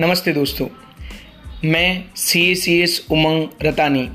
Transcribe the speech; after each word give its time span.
नमस्ते 0.00 0.32
दोस्तों 0.32 0.66
मैं 1.64 2.04
C 2.16 2.40
A 2.50 2.54
C 2.54 2.74
S 2.80 3.06
Umang 3.12 3.64
Ratani 3.64 4.06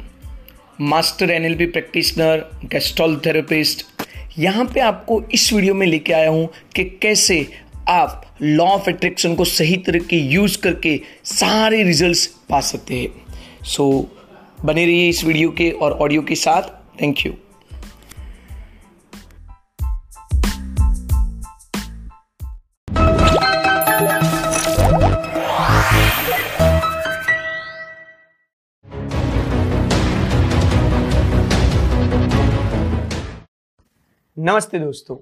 master 0.81 1.31
N 1.31 1.45
L 1.45 1.55
P 1.55 1.65
practitioner 1.65 2.45
gestalt 2.65 3.19
therapist 3.25 3.83
यहाँ 4.39 4.65
पे 4.65 4.79
आपको 4.79 5.21
इस 5.33 5.51
वीडियो 5.53 5.73
में 5.73 5.85
लेके 5.87 6.13
आया 6.13 6.29
हूँ 6.29 6.47
कि 6.75 6.83
कैसे 7.01 7.47
आप 7.89 8.21
लॉ 8.41 8.65
ऑफ़ 8.65 8.89
अट्रैक्शन 8.89 9.35
को 9.35 9.45
सही 9.45 9.77
तरीके 9.77 10.17
यूज़ 10.33 10.57
करके 10.57 10.99
सारे 11.25 11.83
रिजल्ट्स 11.83 12.25
पा 12.49 12.59
सकते 12.61 12.95
हैं। 12.95 13.09
सो 13.63 13.89
so, 13.91 14.65
बने 14.65 14.85
रहिए 14.85 15.09
इस 15.09 15.23
वीडियो 15.23 15.49
के 15.49 15.69
और 15.71 15.91
ऑडियो 15.91 16.21
के 16.21 16.35
साथ। 16.35 16.69
थैंक 17.01 17.25
यू 17.25 17.33
नमस्ते 34.45 34.79
दोस्तों। 34.79 35.15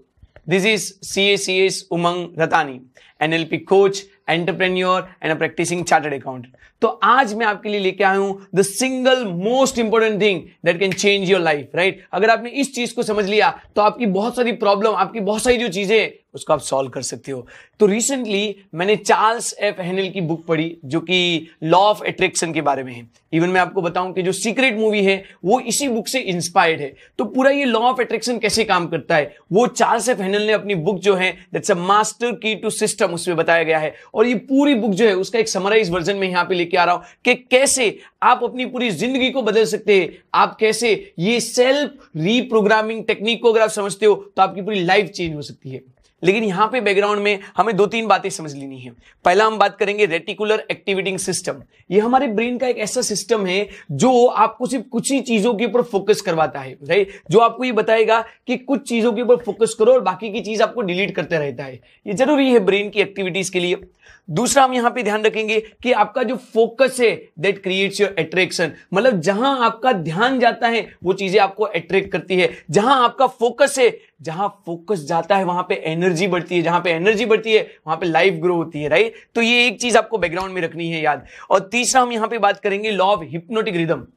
This 0.49 0.65
is 0.65 0.83
C 1.05 1.21
A 1.21 1.35
C 1.37 1.57
S 1.61 1.75
Umang 1.91 2.39
Ratani 2.39 2.79
N 3.21 3.33
L 3.33 3.43
P 3.45 3.57
coach 3.71 4.01
entrepreneur 4.29 5.09
and 5.23 5.33
a 5.33 5.37
practising 5.37 5.83
chartered 5.85 6.13
accountant 6.13 6.55
तो 6.81 6.87
आज 7.03 7.33
मैं 7.33 7.45
आपके 7.45 7.69
लिए 7.69 7.79
लेके 7.79 8.03
आया 8.03 8.17
हूँ 8.17 8.47
the 8.55 8.61
single 8.61 9.23
most 9.25 9.79
important 9.79 10.21
thing 10.21 10.41
that 10.65 10.79
can 10.79 10.91
change 10.93 11.29
your 11.29 11.41
life 11.41 11.75
right 11.75 12.03
अगर 12.13 12.29
आपने 12.29 12.49
इस 12.51 12.73
चीज़ 12.75 12.93
को 12.95 13.03
समझ 13.03 13.25
लिया 13.25 13.53
तो 13.75 13.81
आपकी 13.81 14.05
बहुत 14.07 14.35
सारी 14.35 14.51
प्रॉब्लम 14.53 14.95
आपकी 14.95 15.19
बहुत 15.19 15.43
सारी 15.43 15.57
जो 15.57 15.67
चीज़ें, 15.67 16.11
उसको 16.35 16.53
आप 16.53 16.59
सॉल्व 16.59 16.89
कर 16.89 17.01
सकते 17.01 17.31
हो। 17.31 17.45
तो 17.79 17.85
रिसेंटली 17.85 18.55
मैंने 18.75 18.95
चार्ल्स 18.95 19.53
एफ़ 19.59 19.81
हेनल 19.81 20.07
की 20.09 20.21
बुक 20.21 20.45
पढ़ी, 20.47 20.77
जो 20.85 20.99
कि 20.99 21.47
लॉ 21.63 21.77
ऑफ़ 21.79 22.03
अट्रैक्शन 22.07 22.53
के 22.53 22.61
बारे 22.61 22.83
में 22.83 22.93
है। 22.93 23.05
इवन 23.33 23.49
मैं 23.49 23.61
आपको 23.61 23.81
बताऊँ 23.81 24.13
कि 24.13 24.21
जो 24.21 24.31
सीक्रेट 24.31 24.77
मूवी 24.77 25.03
है, 25.03 25.23
वो 25.45 25.59
इसी 25.61 25.87
बुक 25.87 26.07
से 26.07 26.19
इंस्पायर्ड 26.19 26.81
है। 26.81 26.93
तो 27.17 27.25
पूरा 27.25 27.51
ये 27.51 27.65
लॉ 27.65 27.79
ऑफ़ 27.81 28.01
अट्रैक्शन 28.01 28.37
कैसे 28.39 28.63
काम 28.63 28.87
करता 28.87 29.15
है? 29.15 29.35
वो 29.51 29.65
चार्ल्स 29.67 30.09
एफ़ 30.09 30.21
हेनल 30.21 30.41
ने 30.41 30.53
अपनी 30.53 30.75
बुक 30.77 30.99
जो 30.99 31.15
है 31.15 31.31
that's 31.53 31.71
a 31.71 31.75
master 31.77 32.31
key 32.33 32.55
to 32.55 32.69
system 32.69 33.13
उसमें 33.13 33.37
बताया 33.37 33.63
गया 33.63 33.79
है। 33.79 33.93
और 34.13 34.27
ये 34.27 34.35
पूरी 34.35 34.75
बुक 34.75 34.91
जो 34.91 35.07
है, 35.07 35.15
उसका 35.15 35.39
एक 35.39 35.49
समराइज 35.49 35.89
वर्जन 35.89 36.15
में 36.15 36.27
यहाँ 36.29 36.45
पे 36.45 36.55
लेके 36.55 36.70
आ 36.77 36.83
रहा 36.83 36.95
हूँ 36.95 37.03
कि 37.25 37.35
कैसे 37.35 37.97
आप 38.23 38.43
अपनी 38.43 38.65
पूरी 38.65 38.89
ज़िंदगी 38.91 39.29
को 39.31 39.41
बदल 39.41 39.65
सकते 39.65 39.99
हैं। 39.99 40.09
आप 40.33 40.57
कैसे 40.59 41.13
ये 41.19 41.39
सेल्फ 41.41 42.09
रीप्रोग्रामिंग 42.17 43.03
टेक्निक 43.05 43.41
को 43.41 43.51
अगर 43.51 43.61
आप 43.61 43.69
समझते 43.69 44.05
हो 44.05 44.15
तो 44.15 44.41
आपकी 44.41 44.61
पूरी 44.61 44.83
लाइफ 44.83 45.09
चेंज 45.09 45.35
हो 45.35 45.41
सकती 45.41 45.69
है। 45.69 45.81
लेकिन 46.23 46.43
यहाँ 46.43 46.67
पे 46.67 46.81
बैकग्राउंड 46.81 47.21
में 47.21 47.39
हमें 47.57 47.75
दो 47.77 47.85
तीन 47.87 48.07
बातें 48.07 48.29
समझ 48.29 48.53
लेनी 48.53 48.79
है। 48.79 48.91
पहला 49.25 49.45
हम 49.45 49.57
बात 49.57 49.77
करेंगे 49.77 50.05
रेटिकुलर 50.05 50.65
एक्टिविटिंग 50.71 51.17
सिस्टम 51.19 51.61
ये 51.91 51.99
हमारे 51.99 52.27
ब्रेन 52.29 52.57
का 52.57 52.67
एक 52.67 52.77
ऐसा 52.79 53.01
सिस्टम 53.03 53.45
है 53.45 53.67
जो 53.93 54.25
आपको 54.25 54.65
सिर्फ़ 54.65 54.85
कुछ 54.87 55.11
ही 55.11 55.19
चीज़ों 55.21 55.53
के 55.53 55.65
ऊपर 55.65 55.81
फोकस 55.83 56.21
करवाता 56.21 56.59
है 56.59 56.73
राइट 56.89 57.11
जो 57.31 57.39
आपको 57.39 57.63
ये 57.63 57.71
बताएगा 57.73 58.19
कि 58.47 58.57
कुछ 58.57 58.87
चीज़ों 58.89 59.13
के 59.13 59.21
ऊपर 59.21 59.35
फोकस 59.37 59.73
करो 59.79 59.93
और 59.93 60.01
बाकी 60.01 60.29
की 60.31 60.41
चीज़ 60.41 60.63
आपको 60.63 60.81
डिलीट 60.81 61.15
करते 61.15 61.37
रहता 61.37 61.63
है। 61.63 61.79
ये 62.05 62.13
ज़रूरी 62.13 62.51
है 62.51 62.59
ब्रेन 62.61 62.89
की 62.89 63.01
एक्टिविटीज़ 63.01 63.51
के 63.51 63.59
लिए। 63.59 63.77
दूसरा 64.29 64.63
हम 64.63 64.73
यहाँ 64.73 64.89
पे 64.91 65.03
ध्यान 65.03 65.23
रखेंगे 65.23 65.59
कि 65.83 65.91
आपका 65.93 66.23
जो 66.23 66.35
फोकस 66.53 66.97
है 67.01 67.11
दैट 67.39 67.61
क्रिएट्स 67.63 68.01
योर 68.01 68.15
अट्रैक्शन 68.19 68.71
मतलब 68.93 69.19
जहाँ 69.21 69.57
आपका 69.65 69.91
ध्यान 69.93 70.39
जाता 70.39 70.67
है, 70.67 70.87
वो 71.03 71.13
चीज़ें 71.13 71.39
आपको 71.41 71.63
अट्रैक्ट 71.65 72.11
करती 72.11 72.35
है। 72.35 72.49
जहाँ 72.71 73.03
आपका 73.03 73.27
फोकस 73.27 73.75
है 73.79 73.89
जहाँ 74.21 74.47
फोकस 74.65 75.05
जाता 75.05 75.37
है, 75.37 75.43
वहाँ 75.43 75.63
पे 75.69 75.75
एनर्जी 75.85 76.27
बढ़ती 76.27 76.55
है, 76.55 76.61
जहाँ 76.61 76.79
पे 76.79 76.91
एनर्जी 76.91 77.25
बढ़ती 77.25 77.53
है, 77.53 77.61
वहाँ 77.87 77.97
पे 77.97 78.05
लाइफ 78.05 78.33
ग्रो 78.41 78.55
होती 78.55 78.81
है 78.81 78.89
राइट 78.89 79.13
तो 79.35 79.41
ये 79.41 79.67
एक 79.67 79.81
चीज़ 79.81 79.97
आपको 79.97 80.17
बैकग्राउंड 80.17 80.53
में 80.53 80.61
रखनी 80.61 80.89
है 80.91 81.01
याद। 81.03 81.25
और 81.49 81.69
तीसरा 81.71 82.01
हम 82.01 82.11
यहाँ 82.11 82.27
पे 82.27 82.37
बात 82.39 82.59
करेंगे 82.59 82.91
law 82.91 83.05
of 83.07 83.23
hypnotic 83.25 83.75
rhythm 83.75 84.07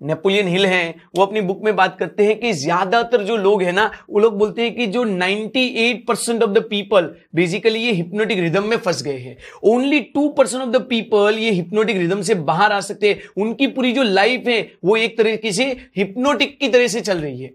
Napoleon 0.00 0.48
Hill 0.48 0.64
हैं, 0.66 0.94
वो 1.16 1.22
अपनी 1.22 1.40
बुक 1.40 1.60
में 1.64 1.74
बात 1.76 1.96
करते 1.98 2.24
हैं 2.26 2.38
कि 2.38 2.52
ज़्यादातर 2.52 3.22
जो 3.24 3.36
लोग 3.36 3.62
हैं 3.62 3.72
ना, 3.72 3.90
वो 4.10 4.20
लोग 4.20 4.38
बोलते 4.38 4.62
हैं 4.62 4.74
कि 4.76 4.86
जो 4.86 5.04
98 5.04 5.94
percent 6.08 6.42
of 6.42 6.50
the 6.50 6.62
people 6.70 7.10
basically 7.34 7.80
ये 7.80 7.92
हिप्नोटिक 7.92 8.38
रिदम 8.38 8.64
में 8.64 8.76
फंस 8.76 9.02
गए 9.02 9.18
हैं। 9.18 9.36
Only 9.64 10.00
2 10.16 10.28
percent 10.28 10.62
of 10.62 10.70
the 10.70 10.80
people 10.88 11.38
ये 11.38 11.50
हिप्नोटिक 11.50 11.96
रिदम 11.96 12.22
से 12.22 12.34
बाहर 12.42 12.72
आ 12.72 12.80
सकते 12.82 13.08
हैं। 13.08 13.42
उनकी 13.42 13.66
पूरी 13.68 13.92
जो 13.92 14.02
लाइफ 14.02 14.48
है, 14.48 14.60
वो 14.84 14.96
एक 14.96 15.16
तरीके 15.18 15.52
से 15.52 15.70
हिप्नोटिक 15.96 16.58
की 16.60 16.68
तरह 16.68 16.88
से 16.88 17.00
चल 17.00 17.18
रही 17.18 17.42
है। 17.42 17.54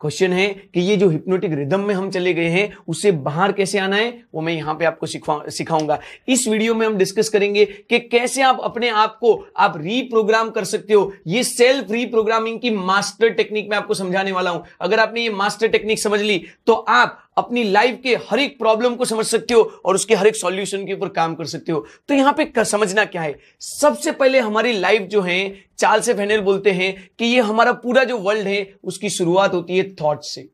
क्वेश्चन 0.00 0.32
है 0.32 0.48
कि 0.74 0.80
ये 0.80 0.96
जो 0.96 1.08
हिप्नोटिक 1.10 1.52
रिदम 1.52 1.80
में 1.80 1.94
हम 1.94 2.10
चले 2.10 2.32
गए 2.34 2.48
हैं 2.48 2.72
उससे 2.88 3.10
बाहर 3.12 3.52
कैसे 3.52 3.78
आना 3.78 3.96
है, 3.96 4.22
वो 4.34 4.40
मैं 4.40 4.52
यहाँ 4.52 4.74
पे 4.74 4.84
आपको 4.84 5.06
सिखाऊँगा। 5.06 5.98
इस 6.28 6.46
वीडियो 6.48 6.74
में 6.74 6.86
हम 6.86 6.96
डिस्कस 6.96 7.28
करेंगे 7.28 7.64
कि 7.64 7.98
कैसे 8.00 8.42
आप 8.42 8.60
अपने 8.64 8.88
आप 8.90 9.18
को 9.20 9.34
आप 9.56 9.76
रीप्रोग्राम 9.76 10.50
कर 10.50 10.64
सकते 10.64 10.94
हो। 10.94 11.12
ये 11.26 11.42
सेल्फ 11.44 11.90
रीप्रोग्रामिंग 11.90 12.58
की 12.60 12.70
मास्टर 12.70 13.28
टेक्निक 13.30 13.70
मैं 13.70 13.76
आपको 13.76 13.94
समझाने 13.94 14.32
वाला 14.32 14.50
हूँ। 14.50 14.64
अगर 14.80 15.00
आपने 15.00 15.22
ये 15.22 15.30
मास्टर 15.32 15.68
टेक्निक 15.68 16.02
समझ 16.02 16.20
ली 16.20 16.42
तो 16.66 16.72
आप 16.72 17.18
अपनी 17.40 17.64
लाइफ 17.64 18.00
के 18.02 18.14
हर 18.28 18.38
एक 18.38 18.58
प्रॉब्लम 18.58 18.94
को 18.94 19.04
समझ 19.04 19.26
सकते 19.26 19.54
हो 19.54 19.60
और 19.84 19.94
उसके 19.94 20.14
हर 20.14 20.26
एक 20.26 20.36
सॉल्यूशन 20.36 20.86
के 20.86 20.92
ऊपर 20.92 21.08
काम 21.08 21.34
कर 21.34 21.44
सकते 21.44 21.72
हो। 21.72 21.84
तो 22.08 22.14
यहाँ 22.14 22.34
पे 22.38 22.64
समझना 22.64 23.04
क्या 23.04 23.22
है? 23.22 23.38
सबसे 23.60 24.12
पहले 24.12 24.38
हमारी 24.38 24.72
लाइफ 24.72 25.02
जो 25.02 25.20
है, 25.20 25.64
चार्ल्स 25.78 26.06
से 26.06 26.14
फेनेल 26.14 26.40
बोलते 26.40 26.70
हैं 26.72 26.94
कि 27.18 27.24
ये 27.24 27.40
हमारा 27.40 27.72
पूरा 27.74 28.04
जो 28.04 28.18
वर्ल्ड 28.18 28.46
है, 28.46 28.74
उसकी 28.84 29.10
शुरुआत 29.10 29.54
होती 29.54 29.78
है 29.78 29.94
थॉट 29.94 30.22
से। 30.22 30.48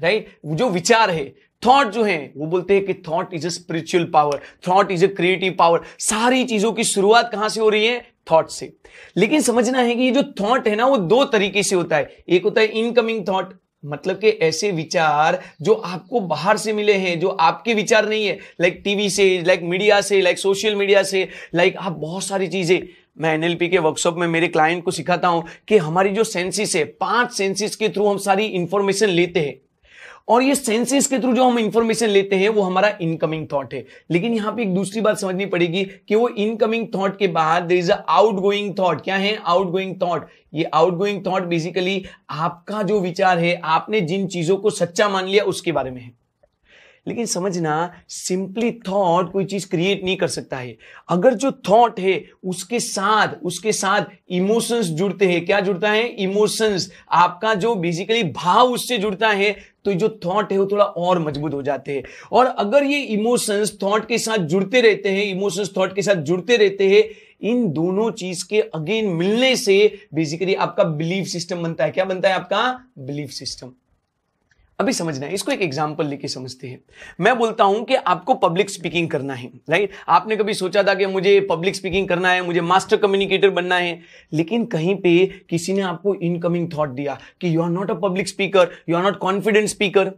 राइट 0.00 0.26
जो 0.46 0.68
विचार 0.68 1.10
है 1.10 1.24
थॉट 1.62 1.86
जो 1.86 2.02
है, 2.02 2.32
वो 2.36 2.46
बोलते 2.46 2.74
हैं 2.74 2.84
कि 2.86 2.94
thought 3.08 3.34
is 3.34 3.46
a 3.46 3.50
spiritual 3.50 4.04
power 4.04 4.40
thought 4.68 4.90
is 4.90 5.04
a 5.04 5.08
creative 5.08 5.54
power 5.58 5.80
सारी 5.98 6.44
चीज़ों 6.44 6.72
की 6.72 6.84
शुरुआत 6.84 7.30
कहाँ 7.32 7.48
से 7.48 7.60
हो 7.60 7.68
रही 7.68 7.86
है? 7.86 8.00
थॉट 8.30 8.48
से। 8.48 8.72
लेकिन 9.16 9.40
समझना 9.40 9.78
है 9.78 9.94
कि 9.94 10.02
ये 10.02 10.10
जो 10.10 10.22
थॉट 10.40 10.68
है 10.68 10.76
ना, 10.76 10.86
वो 10.86 10.96
दो 10.96 11.24
तरीके 11.24 11.62
से 11.62 11.76
होता 11.76 11.96
है। 11.96 12.16
एक 12.28 12.44
होता 12.44 12.60
है 12.60 12.66
इनकमिंग 12.66 13.26
थॉट 13.28 13.52
मतलब 13.84 14.16
कि 14.16 14.28
ऐसे 14.42 14.70
विचार 14.72 15.38
जो 15.62 15.72
आपको 15.74 16.20
बाहर 16.20 16.56
से 16.56 16.72
मिले 16.72 16.92
हैं, 16.92 17.18
जो 17.20 17.28
आपके 17.28 17.74
विचार 17.74 18.08
नहीं 18.08 18.26
है 18.26 18.38
लाइक 18.60 18.80
टीवी 18.84 19.08
से 19.10 19.26
लाइक 19.46 19.62
मीडिया 19.62 20.00
से 20.00 20.20
लाइक 20.20 20.38
सोशल 20.38 20.74
मीडिया 20.74 21.02
से 21.02 21.28
लाइक 21.54 21.76
आप 21.76 21.92
बहुत 21.92 22.24
सारी 22.24 22.48
चीज़ें। 22.48 22.80
मैं 23.18 23.34
एनएलपी 23.34 23.68
के 23.68 23.78
वर्कशॉप 23.78 24.16
में 24.16 24.26
मेरे 24.26 24.48
क्लाइंट 24.48 24.84
को 24.84 24.90
सिखाता 24.90 25.28
हूँ 25.28 25.44
कि 25.68 25.76
हमारी 25.76 26.10
जो 26.10 26.24
सेंसिस 26.24 26.76
है, 26.76 26.84
पाँच 26.84 27.32
सेंसिस 27.32 27.76
के 27.76 27.88
थ्रू 27.88 28.06
हम 28.06 28.18
सारी 28.18 28.44
इंफॉर्मेशन 28.44 29.08
लेते 29.08 29.40
हैं। 29.40 29.54
और 30.28 30.42
ये 30.42 30.54
सेंसेस 30.54 31.06
के 31.06 31.18
थ्रू 31.18 31.32
जो 31.32 31.44
हम 31.44 31.58
इंफॉर्मेशन 31.58 32.06
लेते 32.06 32.36
हैं, 32.36 32.48
वो 32.48 32.62
हमारा 32.62 32.98
इनकमिंग 33.00 33.46
थॉट 33.52 33.74
है। 33.74 33.86
लेकिन 34.10 34.34
यहाँ 34.34 34.52
पे 34.52 34.62
एक 34.62 34.74
दूसरी 34.74 35.00
बात 35.00 35.18
समझनी 35.18 35.46
पड़ेगी 35.46 35.84
कि 35.84 36.14
वो 36.14 36.28
इनकमिंग 36.28 36.86
थॉट 36.94 37.18
के 37.18 37.28
बाद 37.28 37.62
there 37.62 37.78
is 37.78 37.92
out 37.92 38.34
going 38.34 38.74
thought 38.78 39.00
क्या 39.00 39.16
है 39.16 39.36
आउट 39.36 39.70
गोइंग 39.70 39.94
थॉट 40.02 40.28
ये 40.54 40.64
आउट 40.64 40.94
गोइंग 40.94 41.26
थॉट 41.26 41.42
बेसिकली 41.42 42.04
आपका 42.30 42.82
जो 42.82 43.00
विचार 43.00 43.38
है, 43.38 43.60
आपने 43.64 44.00
जिन 44.00 44.26
चीज़ों 44.26 44.56
को 44.56 44.70
सच्चा 44.70 45.08
मान 45.08 45.24
लिया 45.24 45.44
उसके 45.44 45.72
बारे 45.72 45.90
में 45.90 46.00
है। 46.02 46.18
लेकिन 47.08 47.26
समझना 47.26 47.92
सिंपली 48.08 48.70
थॉट 48.72 49.32
कोई 49.32 49.44
चीज़ 49.44 49.68
क्रिएट 49.68 50.04
नहीं 50.04 50.16
कर 50.16 50.28
सकता 50.28 50.56
है। 50.56 50.76
अगर 51.08 51.34
जो 51.34 51.50
थॉट 51.50 52.00
है, 52.00 52.24
उसके 52.44 52.80
साथ 52.80 53.28
उसके 53.42 53.72
साथ 53.72 54.02
इमोशंस 54.28 54.86
जुड़ते 54.86 55.26
हैं। 55.26 55.46
क्या 55.46 55.60
जुड़ता 55.60 55.90
है? 55.90 56.08
इमोशंस 56.08 56.92
आपका 57.12 57.54
जो 57.54 57.74
बेसिकली 57.74 58.22
भाव 58.22 58.66
उससे 58.66 58.98
जुड़ता 58.98 59.28
है 59.28 59.56
तो 59.88 59.94
जो 59.94 60.08
थॉट 60.24 60.52
है 60.52 60.58
वो 60.58 60.66
थोड़ा 60.66 60.84
और 60.84 61.18
मज़बूत 61.18 61.54
हो 61.54 61.62
जाते 61.62 61.92
हैं। 61.92 62.02
और 62.32 62.46
अगर 62.46 62.84
ये 62.84 63.00
इमोशंस 63.00 63.78
थॉट 63.82 64.08
के 64.08 64.18
साथ 64.18 64.38
जुड़ते 64.38 64.80
रहते 64.80 65.08
हैं 65.08 65.24
इमोशंस 65.24 65.72
थॉट 65.76 65.94
के 65.94 66.02
साथ 66.02 66.14
जुड़ते 66.14 66.56
रहते 66.56 66.88
हैं, 66.88 67.02
इन 67.40 67.68
दोनों 67.72 68.10
चीज़ 68.10 68.44
के 68.48 68.60
अगेन 68.74 69.08
मिलने 69.08 69.56
से 69.56 69.98
बेसिकली 70.14 70.54
आपका 70.54 70.84
बिलीफ 70.84 71.26
सिस्टम 71.26 71.62
बनता 71.62 71.84
है। 71.84 71.90
क्या 71.90 72.04
बनता 72.04 72.28
है 72.28 72.34
आपका? 72.34 72.80
बिलीफ 72.98 73.30
सिस्टम 73.30 73.72
अभी 74.78 74.92
समझना 74.92 75.26
है, 75.26 75.34
इसको 75.34 75.52
एक 75.52 75.62
एग्ज़ाम्पल 75.62 76.06
लेके 76.06 76.28
समझते 76.28 76.68
हैं। 76.68 76.78
मैं 77.20 77.36
बोलता 77.38 77.64
हूँ 77.64 77.84
कि 77.84 77.94
आपको 77.94 78.34
पब्लिक 78.36 78.70
स्पीकिंग 78.70 79.08
करना 79.10 79.34
है 79.34 79.50
राइट 79.70 79.92
आपने 80.08 80.36
कभी 80.36 80.54
सोचा 80.54 80.82
था 80.82 80.94
कि 80.94 81.06
मुझे 81.08 81.40
पब्लिक 81.50 81.76
स्पीकिंग 81.76 82.08
करना 82.08 82.30
है, 82.30 82.42
मुझे 82.42 82.60
मास्टर 82.62 82.96
कम्युनिकेटर 82.96 83.50
बनना 83.50 83.76
है, 83.76 84.00
लेकिन 84.32 84.66
कहीं 84.66 84.94
पे 84.96 85.26
किसी 85.50 85.72
ने 85.72 85.82
आपको 85.82 86.14
इनकमिंग 86.14 86.68
थॉट 86.72 86.88
दिया 86.90 87.18
कि 87.40 87.54
you 87.56 87.62
are 87.62 87.70
not 87.70 87.90
a 87.90 87.94
public 87.98 88.28
speaker 88.28 88.70
you 88.88 88.96
are 88.96 89.02
not 89.02 89.18
confident 89.18 89.68
speaker 89.68 90.12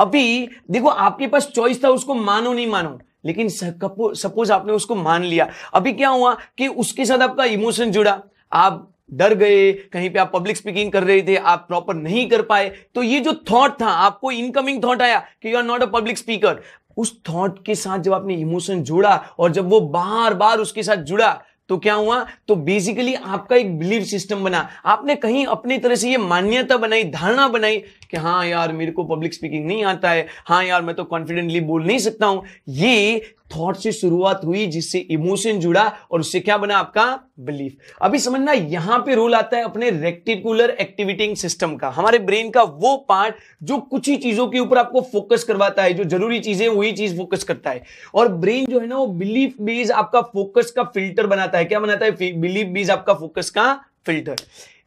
अभी 0.00 0.48
देखो, 0.70 0.88
आपके 0.88 1.26
पास 1.26 1.46
चॉइस 1.48 1.84
था, 1.84 1.88
उसको 1.90 2.14
मानो 2.14 2.52
नहीं 2.52 2.66
मानो, 2.66 2.98
लेकिन 3.24 3.48
सपोज़ 3.48 4.52
आपने 4.52 4.72
उसको 4.72 4.94
मान 4.96 5.24
लिया। 5.24 5.48
अभी 5.74 5.92
क्या 5.92 6.08
हुआ 6.08 6.36
कि 6.58 6.68
उसके 6.68 7.04
साथ 7.04 7.18
आपका 7.20 7.44
इमोशन 7.46 7.90
जुड़ा। 7.92 8.20
आप 8.54 8.92
डर 9.10 9.34
गए, 9.34 9.72
कहीं 9.72 10.10
पे 10.10 10.18
आप 10.18 10.30
पब्लिक 10.32 10.56
स्पीकिंग 10.56 10.92
कर 10.92 11.04
रहे 11.04 11.22
थे, 11.22 11.36
आप 11.36 11.64
प्रॉपर 11.68 11.94
नहीं 11.96 12.28
कर 12.30 12.42
पाए 12.44 12.72
तो 12.94 13.02
ये 13.02 13.20
जो 13.20 13.32
थॉट 13.50 13.80
था, 13.80 13.86
आपको 13.86 14.30
इनकमिंग 14.32 14.82
थॉट 14.84 15.02
आया 15.02 15.18
कि 15.42 15.52
you 15.52 15.58
are 15.58 15.64
not 15.64 15.82
a 15.82 15.86
public 15.88 16.18
speaker 16.18 16.60
उस 16.96 17.18
थॉट 17.28 17.64
के 17.64 17.74
साथ 17.74 17.98
जब 17.98 18.12
आपने 18.12 18.34
इमोशन 18.36 18.82
जोड़ा 18.82 19.16
और 19.38 19.52
जब 19.52 19.68
वो 19.68 19.80
बार 19.80 20.34
बार 20.34 20.58
उसके 20.58 20.82
साथ 20.82 20.96
जुड़ा 21.04 21.38
तो 21.70 21.76
क्या 21.78 21.94
हुआ? 21.94 22.18
तो 22.48 22.54
बेसिकली 22.56 23.14
आपका 23.14 23.56
एक 23.56 23.78
बिलीव 23.78 24.02
सिस्टम 24.04 24.44
बना। 24.44 24.58
आपने 24.84 25.14
कहीं 25.14 25.44
अपनी 25.46 25.78
तरह 25.78 25.94
से 25.94 26.10
ये 26.10 26.16
मान्यता 26.16 26.76
बनाई, 26.76 27.04
धारणा 27.04 27.46
बनाई 27.48 27.78
कि 28.10 28.16
हाँ 28.16 28.46
यार, 28.46 28.72
मेरे 28.72 28.92
को 28.92 29.04
पब्लिक 29.04 29.34
स्पीकिंग 29.34 29.66
नहीं 29.66 29.84
आता 29.84 30.10
है। 30.10 30.26
हाँ 30.46 30.62
यार, 30.64 30.82
मैं 30.82 30.94
तो 30.96 31.04
कॉन्फिडेंटली 31.04 31.60
बोल 31.62 31.86
नहीं 31.86 31.98
सकता 31.98 32.26
हूँ। 32.26 32.42
ये 32.68 33.22
थॉट 33.50 33.76
से 33.76 33.92
शुरुआत 33.92 34.40
हुई, 34.44 34.66
जिससे 34.66 34.98
इमोशन 34.98 35.58
जुड़ा 35.60 35.84
और 36.10 36.20
उससे 36.20 36.40
क्या 36.40 36.56
बना 36.58 36.76
आपका 36.76 37.04
बिलीफ 37.40 37.92
अभी 38.02 38.18
समझना, 38.18 38.52
यहाँ 38.52 38.98
पे 38.98 39.14
रोल 39.14 39.34
आता 39.34 39.56
है 39.56 39.62
अपने 39.64 39.90
रेक्टिकुलर 39.90 40.70
एक्टिविटिंग 40.70 41.36
सिस्टम 41.36 41.76
का. 41.76 41.88
हमारे 41.90 42.18
ब्रेन 42.20 42.50
का 42.50 42.62
वो 42.62 42.96
पार्ट 43.08 43.34
जो 43.62 43.78
कुछ 43.80 44.08
ही 44.08 44.16
चीज़ों 44.16 44.46
के 44.48 44.58
ऊपर 44.58 44.78
आपको 44.78 45.00
फोकस 45.12 45.44
करवाता 45.44 45.82
है, 45.82 45.92
जो 45.92 46.04
ज़रूरी 46.06 46.40
चीज़ें, 46.40 46.68
वही 46.68 46.92
चीज़ 46.92 47.16
फोकस 47.16 47.44
करता 47.44 47.70
है. 47.70 47.82
और 48.14 48.28
ब्रेन 48.28 48.66
जो 48.66 48.80
है 48.80 48.86
ना, 48.86 48.96
वो 48.96 49.06
बिलीफ 49.06 49.60
बेस 49.60 49.90
आपका 49.92 50.20
फोकस 50.22 50.70
का 50.70 50.82
फ़िल्टर 50.84 51.26
बनाता 51.26 51.58
है. 51.58 51.64
क्या 51.64 51.80
बनाता 51.80 52.04
है? 52.04 52.32
बिलीफ 52.32 52.66
बेस 52.68 52.90
आपका 52.90 53.14
फोकस 53.14 53.50
का 53.50 53.72
फ़िल्टर 54.06 54.36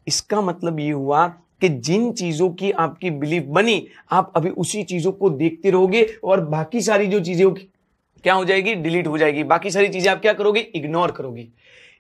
इसका 0.08 0.42
मतलब 0.42 0.80
ये 0.80 0.92
हुआ 0.92 1.28
कि 1.62 1.70
जिन 1.70 2.12
चीज़ों 2.12 2.50
की 2.52 2.70
आपकी 2.74 3.10
बिलीफ 3.12 3.44
बनी, 3.48 3.86
आप 4.12 4.32
अभी 4.36 4.50
उसी 4.50 4.84
चीज़ों 4.84 5.12
को 5.12 5.30
देखते 5.32 5.72
रहोगे 5.72 6.06
और 6.24 6.42
बाकी 6.46 6.82
सारी 6.82 7.08
जो 7.08 7.20
चीज़ें 7.20 7.46
क्या 8.24 8.34
हो 8.34 8.46
जाएगी? 8.46 8.76
डिलीट 8.76 9.08
हो 9.08 9.18
जाएगी। 9.18 9.44
बाकी 9.44 9.72
सारी 9.72 9.90
चीज़ें 9.90 10.12
आप 10.12 10.22
क्या 10.22 10.34
करोगे? 10.34 10.60
इग्नोर 10.60 11.12
करोगे। 11.12 11.48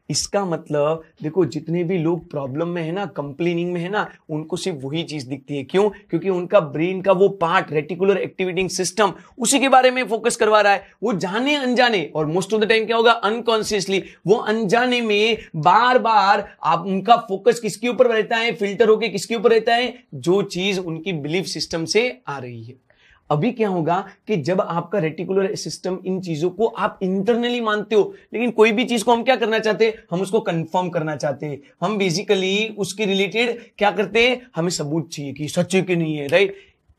इसका 0.09 0.45
मतलब 0.45 1.03
देखो, 1.23 1.45
जितने 1.45 1.83
भी 1.83 1.97
लोग 1.97 2.29
प्रॉब्लम 2.31 2.67
में 2.67 2.81
है 2.83 2.91
ना 2.91 3.05
कंप्लेनिंग 3.05 3.73
में 3.73 3.81
है 3.81 3.89
ना, 3.89 4.11
उनको 4.29 4.57
सिर्फ़ 4.57 4.85
वही 4.85 5.03
चीज़ 5.03 5.27
दिखती 5.27 5.57
है। 5.57 5.63
क्यों? 5.63 5.89
क्योंकि 5.89 6.29
उनका 6.29 6.59
ब्रेन 6.59 7.01
का 7.01 7.11
वो 7.11 7.29
पार्ट 7.29 7.71
रेटिकुलर 7.71 8.17
एक्टिविटिंग 8.17 8.69
सिस्टम 8.69 9.13
उसी 9.37 9.59
के 9.59 9.69
बारे 9.69 9.91
में 9.91 10.07
फोकस 10.07 10.35
करवा 10.35 10.61
रहा 10.61 10.73
है। 10.73 10.83
वो 11.03 11.13
जाने 11.13 11.55
अनजाने, 11.55 12.11
और 12.15 12.25
मोस्ट 12.25 12.53
ऑफ़ 12.53 12.61
द 12.61 12.69
टाइम 12.69 12.85
क्या 12.85 12.97
होगा? 12.97 13.11
अनकॉन्सियसली 13.11 14.03
वो 14.27 14.35
अनजाने 14.35 15.01
में 15.01 15.37
बार 15.55 15.99
बार 15.99 16.57
आप, 16.63 16.85
उनका 16.87 17.15
फोकस 17.15 17.59
किसके 17.59 17.87
ऊपर 17.87 18.07
रहता 18.07 18.37
है? 18.37 18.51
फ़िल्टर 18.51 18.89
होके 18.89 19.09
किसके 19.09 19.35
ऊपर 19.35 19.51
रहता 19.51 19.75
है? 19.75 20.03
जो 20.15 20.41
चीज़ 20.41 20.79
उनकी 20.79 21.13
बिलीफ 21.13 21.45
सिस्टम 21.45 21.85
से 21.85 22.21
आ 22.27 22.39
रही 22.39 22.63
है। 22.63 22.88
अभी 23.29 23.51
क्या 23.51 23.69
होगा 23.69 23.99
कि 24.27 24.35
जब 24.37 24.61
आपका 24.61 24.99
रेटिकुलर 24.99 25.55
सिस्टम 25.55 25.97
इन 26.05 26.21
चीज़ों 26.21 26.49
को 26.49 26.67
आप 26.67 26.99
इंटरनली 27.03 27.61
मानते 27.61 27.95
हो, 27.95 28.13
लेकिन 28.33 28.51
कोई 28.51 28.71
भी 28.71 28.85
चीज़ 28.85 29.03
को 29.03 29.11
हम 29.11 29.23
क्या 29.23 29.35
करना 29.35 29.59
चाहते 29.59 29.85
हैं? 29.85 30.03
हम 30.11 30.21
उसको 30.21 30.39
कंफर्म 30.39 30.89
करना 30.89 31.15
चाहते 31.15 31.45
हैं। 31.45 31.59
हम 31.81 31.97
बेसिकली 31.97 32.75
उसके 32.77 33.05
रिलेटेड 33.05 33.59
क्या 33.77 33.91
करते 33.91 34.27
हैं? 34.29 34.41
हमें 34.55 34.69
सबूत 34.69 35.09
चाहिए 35.11 35.33
कि 35.33 35.47
सच 35.47 35.75
है 35.75 35.81
कि 35.81 35.95
नहीं 35.95 36.15
है 36.17 36.27
राइट 36.27 36.55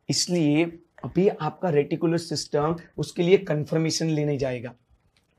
इसलिए 0.09 0.65
अभी 1.05 1.29
आपका 1.29 1.71
रेटिकुलर 1.71 2.19
सिस्टम 2.19 2.76
उसके 2.99 3.23
लिए 3.23 3.37
कंफर्मेशन 3.38 4.06
लेने 4.06 4.37
जाएगा। 4.38 4.73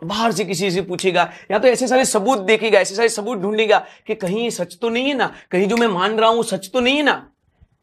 बाहर 0.02 0.32
से 0.32 0.46
किसी 0.46 0.72
से 0.72 0.82
पूछेगा, 0.82 1.32
या 1.52 1.60
तो 1.60 1.68
ऐसे 1.68 1.88
सारे 1.88 2.06
सबूत 2.06 2.40
देखेगा, 2.40 2.80
ऐसे 2.80 2.96
सारे 2.96 3.10
सबूत 3.10 3.38
ढूंढेगा 3.38 3.86
कि 4.08 4.16
कहीं 4.16 4.44
ये 4.44 4.52
सच 4.52 4.78
तो 4.82 4.90
नहीं 4.90 5.08
है 5.08 5.14
ना? 5.14 5.34
कहीं 5.52 5.68
जो 5.68 5.78
मैं 5.78 5.88
मान 5.88 6.18
रहा 6.20 6.30
हूँ 6.30 6.44
सच 6.44 6.70
तो 6.74 6.80
नहीं 6.80 6.98
है 6.98 7.04
ना? 7.04 7.31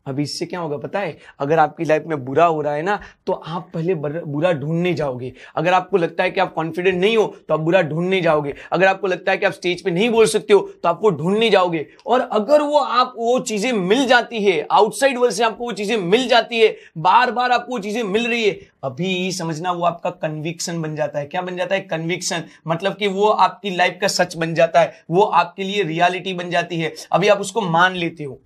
अभी 0.08 0.22
इससे 0.22 0.46
क्या 0.46 0.60
होगा? 0.60 0.76
पता 0.78 1.00
है, 1.00 1.16
अगर 1.40 1.58
आपकी 1.58 1.84
लाइफ 1.84 2.04
में 2.06 2.24
बुरा 2.24 2.44
हो 2.46 2.60
रहा 2.60 2.74
है 2.74 2.82
ना 2.82 2.98
तो 3.26 3.32
आप 3.32 3.70
पहले 3.74 3.94
बुरा 3.94 4.52
ढूँढने 4.54 4.92
जाओगे। 4.94 5.32
अगर 5.56 5.72
आपको 5.72 5.96
लगता 5.96 6.22
है 6.22 6.30
कि 6.30 6.40
आप 6.40 6.52
कॉन्फिडेंट 6.54 7.00
नहीं 7.00 7.16
हो 7.16 7.26
तो 7.48 7.54
आप 7.54 7.60
बुरा 7.60 7.82
ढूँढने 7.82 8.20
जाओगे। 8.20 8.54
अगर 8.72 8.86
आपको 8.86 9.06
लगता 9.06 9.32
है 9.32 9.38
कि 9.38 9.46
आप 9.46 9.52
स्टेज 9.52 9.82
पे 9.84 9.90
नहीं 9.90 10.08
बोल 10.10 10.26
सकते 10.28 10.52
हो 10.52 10.60
तो 10.82 10.88
आप 10.88 11.00
वो 11.02 11.10
ढूँढने 11.12 11.50
जाओगे। 11.50 11.86
और 12.06 12.20
अगर 12.22 12.62
वो 12.62 12.78
आप, 12.78 13.12
वो 13.16 13.38
चीज़ें 13.40 13.72
मिल 13.72 14.06
जाती 14.06 14.42
है 14.44 14.66
आउटसाइड 14.72 15.18
वर्ल्ड 15.18 15.34
से 15.34 15.44
आपको 15.44 15.64
वो 15.64 15.72
चीज़ें 15.74 15.96
मिल 15.98 16.26
जाती 16.28 16.60
है 16.60 16.74
बार 16.98 17.30
बार 17.32 17.52
आपको 17.52 17.72
वो 17.72 17.78
चीज़ें 17.80 18.02
मिल 18.04 18.26
रही 18.26 18.44
है, 18.44 18.58
अभी 18.84 19.32
समझना 19.32 19.72
वो 19.72 19.84
आपका 19.84 20.10
कन्विक्शन 20.12 20.80
बन 20.82 20.94
जाता 20.96 21.18
है। 21.18 21.26
क्या 21.26 21.42
बन 21.42 21.56
जाता 21.56 21.74
है? 21.74 21.80
कन्विक्शन 21.82 22.44
मतलब 22.68 22.96
कि 22.96 23.06
वो 23.08 23.28
आपकी 23.28 23.70
लाइफ 23.70 23.98
का 24.00 24.08
सच 24.08 24.36
बन 24.36 24.54
जाता 24.54 24.80
है, 24.80 24.92
वो 25.10 25.22
आपके 25.22 25.64
लिए 25.64 25.82
रियलिटी 25.84 26.34
बन 26.34 26.50
जाती 26.50 26.80
है। 26.80 26.92
अभी 27.12 27.28
आप 27.28 27.40
उसको 27.40 27.60
मान 27.62 27.94
लेते 27.94 28.24
हो। 28.24 28.40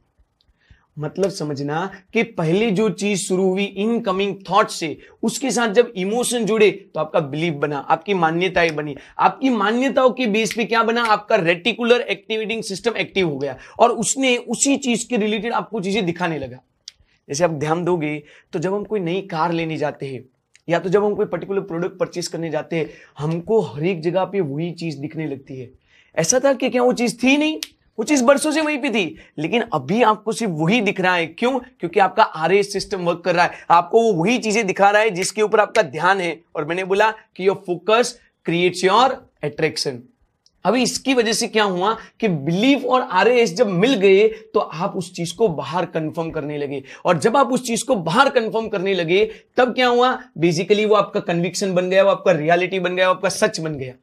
मतलब 0.97 1.31
समझना 1.31 1.91
कि 2.13 2.23
पहले 2.23 2.71
जो 2.71 2.89
चीज़ 2.91 3.21
शुरू 3.21 3.49
हुई 3.49 3.65
इनकमिंग 3.65 4.35
थॉट 4.51 4.69
से, 4.69 4.97
उसके 5.23 5.51
साथ 5.51 5.69
जब 5.69 5.93
इमोशन 5.97 6.45
जुड़े 6.45 6.71
तो 6.71 7.01
आपका 7.01 7.21
बिलीफ 7.21 7.55
बना, 7.55 7.79
आपकी 7.79 8.15
मान्यताएँ 8.15 8.71
बनी। 8.71 8.97
आपकी 9.19 9.51
मान्यताओं 9.51 10.11
के 10.11 10.27
बेस 10.27 10.53
पे 10.53 10.65
क्या 10.65 10.83
बना? 10.83 11.03
आपका 11.03 11.37
रेटिकुलर 11.37 12.01
एक्टिविटिंग 12.01 12.63
सिस्टम 12.63 12.97
एक्टिव 12.97 13.29
हो 13.29 13.39
गया। 13.39 13.57
और 13.79 13.91
उसने 13.91 14.37
उसी 14.37 14.77
चीज़ 14.77 15.09
के 15.09 15.17
रिलेटेड 15.17 15.53
आपको 15.53 15.81
चीज़ें 15.81 16.05
दिखाने 16.07 16.39
लगा। 16.39 16.59
जैसे 17.29 17.45
आप 17.45 17.51
ध्यान 17.51 17.85
दोगे 17.85 18.23
तो 18.53 18.59
जब 18.59 18.75
हम 18.75 18.85
कोई 18.85 19.01
नई 19.01 19.21
कार 19.21 19.53
लेने 19.53 19.77
जाते 19.77 20.07
हैं, 20.07 20.25
या 20.69 20.79
तो 20.79 20.89
जब 20.89 21.05
हम 21.05 21.15
कोई 21.15 21.27
पर्टिकुलर 21.27 21.61
प्रोडक्ट 21.61 21.99
परचेस 21.99 22.29
करने 22.29 22.51
जाते 22.51 22.77
हैं, 22.77 22.91
हमको 23.19 23.61
हर 23.61 23.85
एक 23.85 24.01
जगह 24.01 24.25
पे 24.25 24.41
वही 24.41 24.71
चीज़ 24.71 24.99
दिखने 24.99 25.27
लगती 25.27 25.61
है। 25.61 25.71
ऐसा 26.17 26.41
था 26.41 26.53
कि 26.53 26.71
क्या 26.71 26.83
वो 26.83 26.93
चीज़ 26.93 27.17
थी 27.23 27.37
नहीं? 27.37 27.59
वो 27.99 28.05
चीज़ 28.05 28.25
बरसों 28.25 28.51
से 28.53 28.61
वहीं 28.61 28.79
पे 28.79 28.91
थी। 28.91 29.17
लेकिन 29.39 29.65
अभी 29.75 30.03
आपको 30.03 30.33
सिर्फ़ 30.33 30.53
वही 30.53 30.81
दिख 30.81 31.01
रहा 31.01 31.15
है। 31.15 31.27
क्यों? 31.27 31.59
क्योंकि 31.59 32.01
आपका 32.01 32.23
आर 32.23 32.63
सिस्टम 32.63 33.01
वर्क 33.01 33.23
कर 33.25 33.35
रहा 33.35 33.45
है। 33.45 33.65
आपको 33.71 34.03
वो 34.03 34.13
वही 34.13 34.39
चीज़ें 34.39 34.67
दिखा 34.67 34.91
रहा 34.91 35.03
है 35.03 35.11
जिसके 35.11 35.43
ऊपर 35.43 35.61
आपका 35.61 35.83
ध्यान 35.83 36.21
है। 36.21 36.41
और 36.57 36.65
मैंने 36.65 36.85
बोला 36.85 37.11
कि 37.11 37.47
your 37.49 37.63
focus 37.67 38.19
creates 38.47 38.85
your 38.85 39.13
attraction 39.45 40.03
अभी 40.65 40.83
इसकी 40.83 41.15
वजह 41.15 41.33
से 41.33 41.47
क्या 41.49 41.65
हुआ 41.65 41.97
कि 42.21 42.29
बिलीफ 42.29 42.85
और 42.85 43.01
आर 43.03 43.29
जब 43.47 43.67
मिल 43.67 43.95
गए 43.95 44.29
तो 44.55 44.61
आप 44.61 44.97
उस 44.97 45.13
चीज़ 45.15 45.35
को 45.35 45.49
बाहर 45.49 45.85
कंफर्म 45.87 46.31
करने 46.31 46.59
लगे। 46.59 46.83
और 47.05 47.19
जब 47.19 47.37
आप 47.37 47.53
उस 47.53 47.67
चीज़ 47.67 47.85
को 47.85 47.97
बाहर 47.97 48.29
कंफर्म 48.29 48.69
करने 48.69 48.95
लगे, 48.95 49.25
तब 49.57 49.75
क्या 49.75 49.89
हुआ? 49.89 50.13
बेसिकली 50.39 50.85
वो 50.85 50.95
आपका 50.95 51.21
कन्विक्शन 51.21 51.75
बन 51.75 51.91
गया, 51.91 52.03
वो 52.03 52.11
आपका 52.11 52.33
रियलिटी 52.33 52.79
बन 52.81 52.97
गया, 52.97 53.09
वो 53.09 53.15
आपका 53.15 53.29
सच 53.29 53.61
बन 53.61 53.75
गया। 53.75 53.95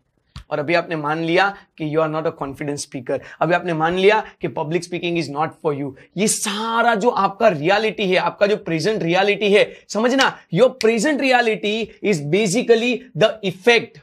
और 0.52 0.60
अभी 0.60 0.74
आपने 0.74 0.96
मान 0.96 1.24
लिया 1.24 1.48
कि 1.78 1.94
you 1.96 2.02
are 2.02 2.10
not 2.10 2.28
a 2.28 2.30
confidence 2.40 2.82
speaker 2.82 3.22
अभी 3.42 3.54
आपने 3.54 3.74
मान 3.74 3.98
लिया 3.98 4.24
कि 4.42 4.48
public 4.58 4.84
speaking 4.84 5.18
is 5.18 5.32
not 5.32 5.54
for 5.64 5.76
you 5.76 5.96
ये 6.18 6.28
सारा 6.28 6.96
जो 6.96 7.10
आपका 7.10 7.48
रियलिटी 7.48 8.10
है, 8.10 8.18
आपका 8.18 8.48
जो 8.48 8.58
प्रेजेंट 8.58 9.02
रियलिटी 9.04 9.52
है, 9.54 9.72
समझना 9.90 10.34
your 10.54 10.70
present 10.82 11.22
reality 11.22 11.80
is 12.04 12.24
basically 12.28 13.02
the 13.18 13.40
effect 13.44 13.98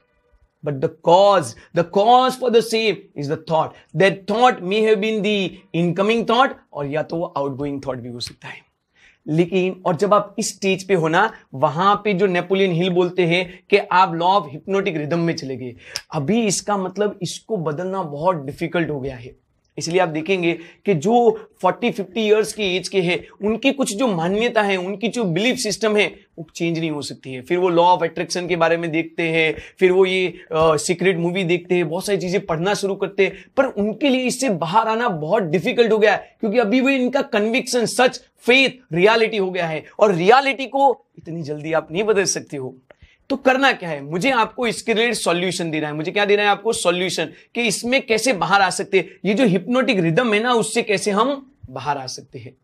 but 0.65 0.79
the 0.83 0.89
cause 1.07 1.51
the 1.79 1.83
cause 1.97 2.37
for 2.39 2.49
the 2.51 2.61
same 2.69 2.97
is 3.15 3.29
the 3.29 3.37
thought. 3.51 3.75
That 4.01 4.17
thought 4.27 4.63
may 4.63 4.81
have 4.83 5.01
been 5.01 5.21
the 5.23 5.35
incoming 5.81 6.25
thought 6.31 6.57
और 6.73 6.87
या 6.87 7.03
तो 7.03 7.17
वो 7.17 7.33
outgoing 7.39 7.77
thought 7.85 8.01
भी 8.03 8.09
हो 8.09 8.21
सकता 8.21 8.49
है। 8.49 8.61
लेकिन, 9.29 9.83
और 9.87 9.97
जब 9.97 10.15
आप 10.15 10.37
इस 10.39 10.55
स्टेज 10.55 10.89
पे 10.89 10.95
हो 10.95 11.09
ना, 11.09 11.33
वहाँ 11.55 11.95
पे 12.05 12.15
जो 12.15 12.27
नेपोलियन 12.27 12.73
हिल 12.73 12.91
बोलते 12.91 13.27
हैं 13.27 13.63
कि 13.71 13.77
आप 13.77 14.15
लॉ 14.15 14.27
ऑफ़ 14.27 14.51
हिप्नोटिक 14.51 14.97
रिदम 14.97 15.19
में 15.19 15.37
चले 15.37 15.57
गए। 15.57 15.75
अभी 16.15 16.47
इसका 16.47 16.77
मतलब 16.77 17.19
इसको 17.23 17.57
बदलना 17.57 18.03
बहुत 18.03 18.37
डिफ़िकल्ट 18.37 18.91
हो 18.91 19.01
गया 19.01 19.17
है। 19.17 19.46
इसलिए 19.79 20.01
आप 20.01 20.09
देखेंगे 20.09 20.53
कि 20.87 20.95
जो 20.97 21.15
40 21.65 21.91
50 21.93 22.19
इयर्स 22.19 22.53
की 22.53 22.77
एज 22.77 22.89
के 22.89 23.01
हैं, 23.01 23.19
उनकी 23.43 23.73
कुछ 23.73 23.95
जो 23.97 24.07
मान्यता 24.07 24.63
है, 24.63 24.77
उनकी 24.77 25.09
जो 25.09 25.25
बिलीफ 25.25 25.59
सिस्टम 25.59 25.97
है, 25.97 26.07
वो 26.39 26.47
चेंज 26.55 26.79
नहीं 26.79 26.91
हो 26.91 27.03
सकती 27.03 27.33
है। 27.33 27.41
फिर 27.43 27.59
वो 27.59 27.69
लॉ 27.69 27.85
ऑफ़ 27.85 28.05
अट्रैक्शन 28.05 28.47
के 28.49 28.57
बारे 28.57 28.77
में 28.77 28.91
देखते 28.91 29.23
हैं, 29.23 29.55
फिर 29.79 29.93
वो 29.93 30.07
ये 30.07 30.35
सीक्रेट 30.53 31.19
मूवी 31.19 31.45
देखते 31.45 31.75
हैं, 31.75 31.89
बहुत 31.89 32.07
सारी 32.07 32.19
चीज़ें 32.19 32.45
पढ़ना 32.47 32.75
शुरू 32.75 32.95
करते 32.95 33.27
हैं, 33.27 33.45
पर 33.57 33.65
उनके 33.65 34.09
लिए 34.09 34.27
इससे 34.27 34.51
बाहर 34.57 34.89
आना 34.89 35.09
बहुत 35.09 35.43
डिफ़िकल्ट 35.43 35.93
हो 35.93 35.99
गया 35.99 36.13
है, 36.13 36.37
क्योंकि 36.41 36.59
अभी 36.59 36.81
वो 36.81 36.89
इनका 36.89 37.23
कन्विक्शन 37.23 37.87
सच 37.87 38.21
फेथ 38.47 38.71
रियालिटी 38.93 39.37
हो 39.37 39.51
गया 39.51 39.67
है। 39.67 39.85
और 39.99 40.15
रियालिटी 40.15 40.67
को 40.67 40.91
इतनी 41.19 41.43
जल्दी 41.43 41.73
आप 41.73 41.89
नहीं 41.93 42.05
बदल 42.05 42.25
सकते 42.25 42.57
हो। 42.57 42.75
तो 43.31 43.37
करना 43.39 43.73
क्या 43.73 43.89
है? 43.89 44.01
मुझे 44.03 44.31
आपको 44.33 44.67
इसके 44.67 44.93
रिलेटेड 44.93 45.15
सॉल्यूशन 45.15 45.71
देना 45.71 45.87
है। 45.87 45.95
मुझे 45.95 46.13
क्या 46.13 46.25
देना 46.25 46.43
है 46.43 46.49
आपको 46.49 46.73
सॉल्यूशन 46.75 47.33
कि 47.55 47.63
इसमें 47.63 48.01
कैसे 48.07 48.33
बाहर 48.35 48.63
आ 48.63 48.71
सकते 48.71 48.99
हैं? 48.99 49.19
ये 49.25 49.35
जो 49.35 49.45
हिप्नोटिक 49.47 50.01
रिदम 50.01 50.33
है 50.35 50.41
ना, 50.43 50.53
उससे 50.55 50.83
कैसे 50.83 51.11
हम 51.11 51.53
बाहर 51.71 51.99
आ 51.99 52.07
सकते 52.07 52.39
हैं? 52.39 52.57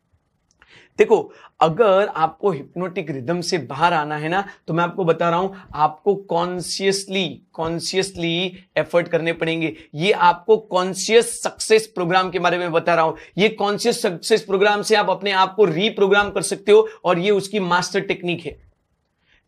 देखो, 0.98 1.32
अगर 1.60 2.06
आपको 2.06 2.50
हिप्नोटिक 2.50 3.10
रिदम 3.10 3.40
से 3.40 3.58
बाहर 3.58 3.92
आना 3.92 4.16
है 4.16 4.28
ना 4.28 4.44
तो 4.68 4.74
मैं 4.74 4.84
आपको 4.84 5.04
बता 5.04 5.28
रहा 5.30 5.38
हूँ, 5.38 5.62
आपको 5.74 6.14
कॉन्शियसली 6.14 7.28
कॉन्शियसली 7.52 8.64
एफर्ट 8.78 9.08
करने 9.08 9.32
पड़ेंगे। 9.32 9.74
ये 9.94 10.10
आपको 10.12 10.56
कॉन्शियस 10.56 11.40
सक्सेस 11.42 11.86
प्रोग्राम 11.86 12.30
के 12.30 12.38
बारे 12.38 12.58
में 12.58 12.72
बता 12.72 12.94
रहा 12.94 13.04
हूँ। 13.04 13.16
ये 13.38 13.48
कॉन्शियस 13.48 14.02
सक्सेस 14.02 14.42
प्रोग्राम 14.42 14.82
से 14.82 14.96
आप 14.96 15.10
अपने 15.10 15.32
आप 15.32 15.54
को 15.54 15.64
रीप्रोग्राम 15.64 16.30
कर 16.30 16.42
सकते 16.42 16.72
हो 16.72 16.88
और 17.04 17.18
ये 17.18 17.30
उसकी 17.30 17.60
मास्टर 17.60 18.00
टेक्निक 18.02 18.44
है। 18.46 18.56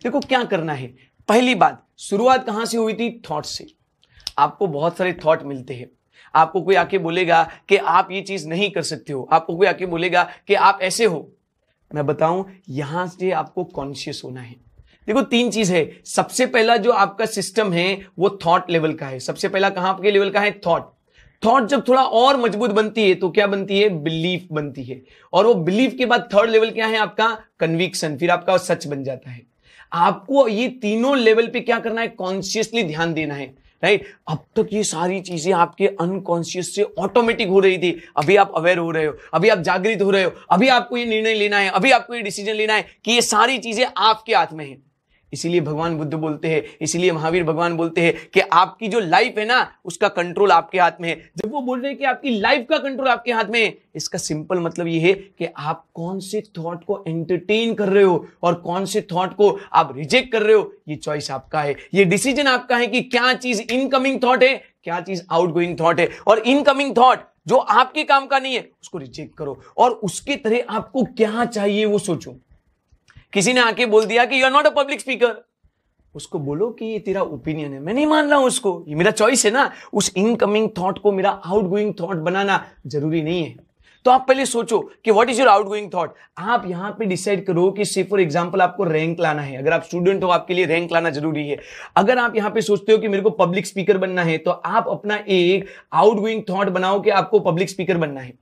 देखो 0.03 0.21
क्या 0.21 0.45
करना 0.45 0.73
है। 0.73 0.87
पहली 1.29 1.55
बात, 1.55 1.87
शुरुआत 1.99 2.47
कहाँ 2.47 2.65
से 2.65 2.77
हुई 2.77 2.95
थी? 2.95 3.23
थॉट 3.31 3.45
से। 3.45 3.67
आपको 4.39 4.67
बहुत 4.67 4.97
सारे 4.97 5.13
थॉट 5.13 5.43
मिलते 5.43 5.75
हैं। 5.75 5.91
आपको 6.35 6.63
कोई 6.63 6.75
आके 6.75 6.99
बोलेगा 6.99 7.51
कि 7.69 7.77
आप 7.77 8.09
ये 8.11 8.21
चीज़ 8.21 8.49
नहीं 8.49 8.71
कर 8.71 8.83
सकते 8.83 9.13
हो। 9.13 9.29
आपको 9.33 9.57
कोई 9.57 9.67
आके 9.67 9.87
बोलेगा 9.87 10.31
कि 10.47 10.55
आप 10.55 10.79
ऐसे 10.83 11.05
हो। 11.05 11.33
मैं 11.95 12.07
बताऊँ, 12.07 12.51
यहाँ 12.69 13.07
से 13.07 13.31
आपको 13.31 13.65
कॉन्शियस 13.65 14.23
होना 14.25 14.41
है। 14.41 14.57
देखो, 15.07 15.23
तीन 15.23 15.51
चीज़ 15.51 15.73
है। 15.73 16.03
सबसे 16.05 16.47
पहला 16.47 16.77
जो 16.77 16.91
आपका 16.91 17.27
सिस्टम 17.27 17.73
है, 17.73 18.07
वो 18.19 18.39
थॉट 18.47 18.71
लेवल 18.71 18.93
का 18.93 19.07
है। 19.07 19.21
सबसे 19.21 19.49
पहला 19.49 19.71
कहाँ 19.71 19.89
आपके 19.89 20.11
लेवल 20.11 20.31
का 20.31 20.41
है? 20.41 20.61
थॉट 20.67 20.95
थॉट 21.45 21.67
जब 21.67 21.89
थोड़ा 21.89 22.03
और 22.03 22.37
मज़बूत 22.37 22.71
बनती 22.71 23.09
है 23.09 23.15
तो 23.15 23.31
क्या 23.31 23.47
बनती 23.47 23.81
है? 23.81 23.89
बिलीफ 23.89 24.49
बनती 24.53 24.85
है। 24.85 25.03
और 25.33 25.47
वो 25.47 25.55
बिलीफ 25.55 25.95
के 25.99 26.07
बाद 26.07 26.29
थर्ड 26.35 26.51
लेवल 26.51 26.71
क्या 26.71 26.87
है 26.87 26.97
आपका? 26.97 27.45
कन्विक्शन 27.61 28.17
फिर 28.19 28.31
आपका 28.31 28.57
सच 28.57 28.87
बन 28.87 29.05
जाता 29.05 29.31
है। 29.31 29.54
आपको 29.95 30.47
ये 30.49 30.69
तीनों 30.83 31.17
लेवल 31.19 31.47
पे 31.47 31.61
क्या 31.61 31.79
करना 31.79 32.01
है? 32.01 32.09
कॉन्शियसली 32.09 32.83
ध्यान 32.83 33.15
देना 33.15 33.35
है 33.35 33.53
राइट 33.83 34.07
अब 34.29 34.45
तक 34.57 34.69
ये 34.73 34.83
सारी 34.85 35.21
चीज़ें 35.21 35.53
आपके 35.53 35.87
अनकॉन्शियस 36.01 36.75
से 36.75 36.83
ऑटोमेटिक 36.99 37.49
हो 37.49 37.61
रही 37.61 37.79
थी। 37.79 37.91
अभी 38.17 38.37
आप 38.37 38.53
अवेयर 38.57 38.79
हो 38.79 38.91
रहे 38.91 39.05
हो, 39.07 39.13
अभी 39.35 39.49
आप 39.49 39.59
जागृत 39.59 40.03
हो 40.03 40.11
रहे 40.11 40.23
हो, 40.25 40.33
अभी 40.51 40.69
आपको 40.69 40.97
ये 40.97 41.05
निर्णय 41.05 41.35
लेना 41.35 41.59
है, 41.59 41.69
अभी 41.71 41.91
आपको 41.91 42.15
ये 42.15 42.23
डिसीज़न 42.23 42.55
लेना 42.55 42.75
है 42.75 42.87
कि 43.05 43.13
ये 43.13 43.23
सारी 43.23 43.59
चीज़ें 43.59 43.87
आपके 43.87 44.35
हाथ 44.35 44.53
में 44.53 44.65
है। 44.67 44.77
इसीलिए 45.35 45.61
भगवान 45.61 45.97
बुद्ध 45.99 46.15
बोलते 46.15 46.49
हैं, 46.49 46.63
इसीलिए 46.81 47.13
महावीर 47.13 47.45
भगवान 47.45 47.77
बोलते 47.77 48.01
हैं 48.01 48.15
कि 48.35 48.41
आपकी 48.41 48.89
जो 48.89 49.01
लाइफ 49.01 49.39
है 49.39 49.45
ना, 49.45 49.57
उसका 49.85 50.09
कंट्रोल 50.09 50.53
आपके 50.53 50.79
हाथ 50.79 51.01
में 51.01 51.09
है। 51.09 51.15
जब 51.37 51.53
वो 51.53 51.61
बोल 51.61 51.81
रहे 51.81 51.91
हैं 51.91 51.99
कि 51.99 52.05
आपकी 52.05 52.31
लाइफ 52.31 52.67
का 52.71 52.79
कंट्रोल 52.79 53.09
आपके 53.09 53.33
हाथ 53.33 53.45
में 53.45 53.61
है, 53.65 53.79
इसका 53.95 54.19
सिंपल 54.19 54.59
मतलब 54.59 54.87
ये 54.87 55.01
है 55.01 55.13
कि 55.13 55.49
आप 55.59 55.85
कौन 55.95 56.21
से 56.21 56.43
थॉट 56.59 56.85
को 56.85 57.05
एंटरटेन 57.09 57.75
कर 57.75 57.89
रहे 57.89 58.05
हो 58.05 58.27
और 58.43 58.55
कौन 58.55 58.85
से 58.85 59.01
थॉट 59.13 59.35
को 59.35 59.59
आप 59.73 59.93
रिजेक्ट 59.97 60.33
कर 60.33 60.43
रहे 60.43 60.57
हो, 60.57 60.73
ये 60.89 60.97
चॉइस 60.97 61.31
आपका 61.31 61.63
है। 61.63 61.77
ये 61.95 62.05
डिसीज़न 62.05 62.47
आपका 62.47 62.77
है 62.77 62.87
कि 62.87 63.01
क्या 63.03 63.35
चीज़ 63.35 63.63
इनकमिंग 63.73 64.23
थॉट 64.23 64.43
है, 64.43 64.55
क्या 64.85 65.01
चीज़ 65.01 65.23
आउटगोइंग 65.31 65.81
थॉट 65.81 66.01
है। 66.01 66.09
और 66.27 66.39
इनकमिंग 66.39 66.97
थॉट 66.97 67.19
जो 67.49 67.57
आपके 67.57 68.03
काम 68.05 68.27
का 68.27 68.39
नहीं 68.39 68.55
है, 68.55 68.61
उसको 68.83 68.99
रिजेक्ट 68.99 69.37
करो। 69.39 69.61
और 69.77 69.91
उसकी 69.91 70.37
तरह 70.37 70.65
आपको 70.69 71.03
क्या 71.05 71.45
चाहिए 71.45 71.85
वो 71.85 71.99
सोचो। 71.99 72.37
किसी 73.35 73.53
ने 73.53 73.61
आके 73.61 73.87
बोल 73.87 74.05
दिया 74.07 74.25
कि 74.25 74.41
you 74.41 74.45
are 74.47 74.53
not 74.53 74.67
a 74.67 74.71
public 74.73 75.01
speaker 75.01 75.35
उसको 76.15 76.39
बोलो 76.39 76.69
कि 76.71 76.87
ये 76.87 76.99
तेरा 76.99 77.23
ओपिनियन 77.23 77.73
है। 77.73 77.79
मैं 77.81 77.95
नहीं 77.95 78.07
मान 78.07 78.29
रहा 78.29 78.39
हूँ 78.39 78.47
उसको। 78.47 78.85
ये 78.89 78.95
मेरा 78.95 79.11
चॉइस 79.11 79.45
है 79.45 79.51
ना। 79.51 79.71
उस 79.93 80.13
इनकमिंग 80.17 80.69
थॉट 80.79 80.99
को 80.99 81.13
मेरा 81.13 81.31
आउट 81.31 81.65
गोइंग 81.65 81.93
थॉट 82.01 82.17
बनाना 82.19 82.65
ज़रूरी 82.87 83.23
नहीं 83.23 83.43
है। 83.45 83.57
तो 84.07 84.11
आप 84.11 84.25
पहले 84.29 84.45
सोचो 84.47 84.79
कि 85.05 85.11
what 85.11 85.31
is 85.31 85.39
your 85.41 85.49
outgoing 85.67 85.89
thought 85.95 86.15
आप 86.39 86.65
यहाँ 86.67 86.91
पे 86.99 87.05
डिसाइड 87.05 87.45
करो 87.47 87.71
कि 87.71 87.85
से 87.85 88.03
फॉर 88.05 88.21
एग्जांपल 88.21 88.61
आपको 88.63 88.85
रैंक 88.85 89.21
लाना 89.21 89.43
है। 89.43 89.57
अगर 89.57 89.73
आप 89.73 89.83
स्टूडेंट 89.83 90.25
हो, 90.25 90.29
आपके 90.29 90.55
लिए 90.55 90.67
रैंक 90.67 90.93
लाना 90.93 91.11
ज़रूरी 91.11 91.49
है। 91.49 91.59
अगर 91.97 92.19
आप 92.19 92.37
यहाँ 92.37 92.51
पे 92.51 92.61
सोचते 92.61 92.93
हो 92.93 92.99
कि 92.99 93.09
मेरे 93.09 93.23
को 93.23 93.31
पब्लिक 93.37 93.67
स्पीकर 93.67 93.99
बनना 93.99 94.23
है 94.23 94.37
तो 94.39 94.51
आप 94.51 94.89
अपना 94.89 95.17
एक 95.29 95.69
आउट 95.93 96.19
गोइंग 96.19 96.43
थॉट 96.51 96.69
बनाओ 96.69 97.01
कि 97.01 97.11
आपको 97.13 97.41
पब्लिक 97.43 97.71
स्पीकर 97.71 97.97
बनना 97.97 98.21
है। 98.21 98.33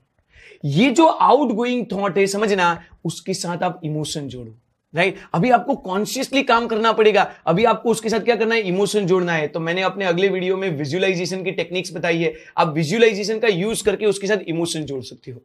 ये 0.65 0.91
जो 0.91 1.07
आउट 1.07 1.53
गोइंग 1.53 1.87
थॉट 1.93 2.19
है, 2.19 2.27
समझना, 2.27 2.83
उसके 3.05 3.35
साथ 3.35 3.63
आप 3.63 3.81
इमोशन 3.85 4.29
जोड़ो। 4.29 4.55
Right 4.95 5.15
right? 5.15 5.31
अभी 5.35 5.51
आपको 5.51 5.75
कॉन्शियसली 5.75 6.43
काम 6.43 6.67
करना 6.67 6.93
पड़ेगा। 6.93 7.35
अभी 7.47 7.65
आपको 7.65 7.91
उसके 7.91 8.09
साथ 8.09 8.21
क्या 8.21 8.37
करना 8.37 8.55
है? 8.55 8.61
इमोशन 8.61 9.07
जोड़ना 9.07 9.33
है। 9.33 9.49
तो 9.49 9.61
मैंने 9.61 9.83
अपने 9.83 10.05
अगले 10.05 10.29
वीडियो 10.29 10.57
में 10.57 10.71
विजुअलाइजेशन 10.71 11.43
की 11.43 11.51
टेक्निक्स 11.51 11.93
बताई 11.93 12.19
है। 12.19 12.35
आप 12.59 12.75
विजुअलाइजेशन 12.75 13.39
का 13.39 13.49
यूज़ 13.49 13.85
करके 13.85 14.07
उसके 14.07 14.27
साथ 14.27 14.37
इमोशन 14.37 14.83
जोड़ 14.83 15.03
सकते 15.03 15.31
हो। 15.31 15.43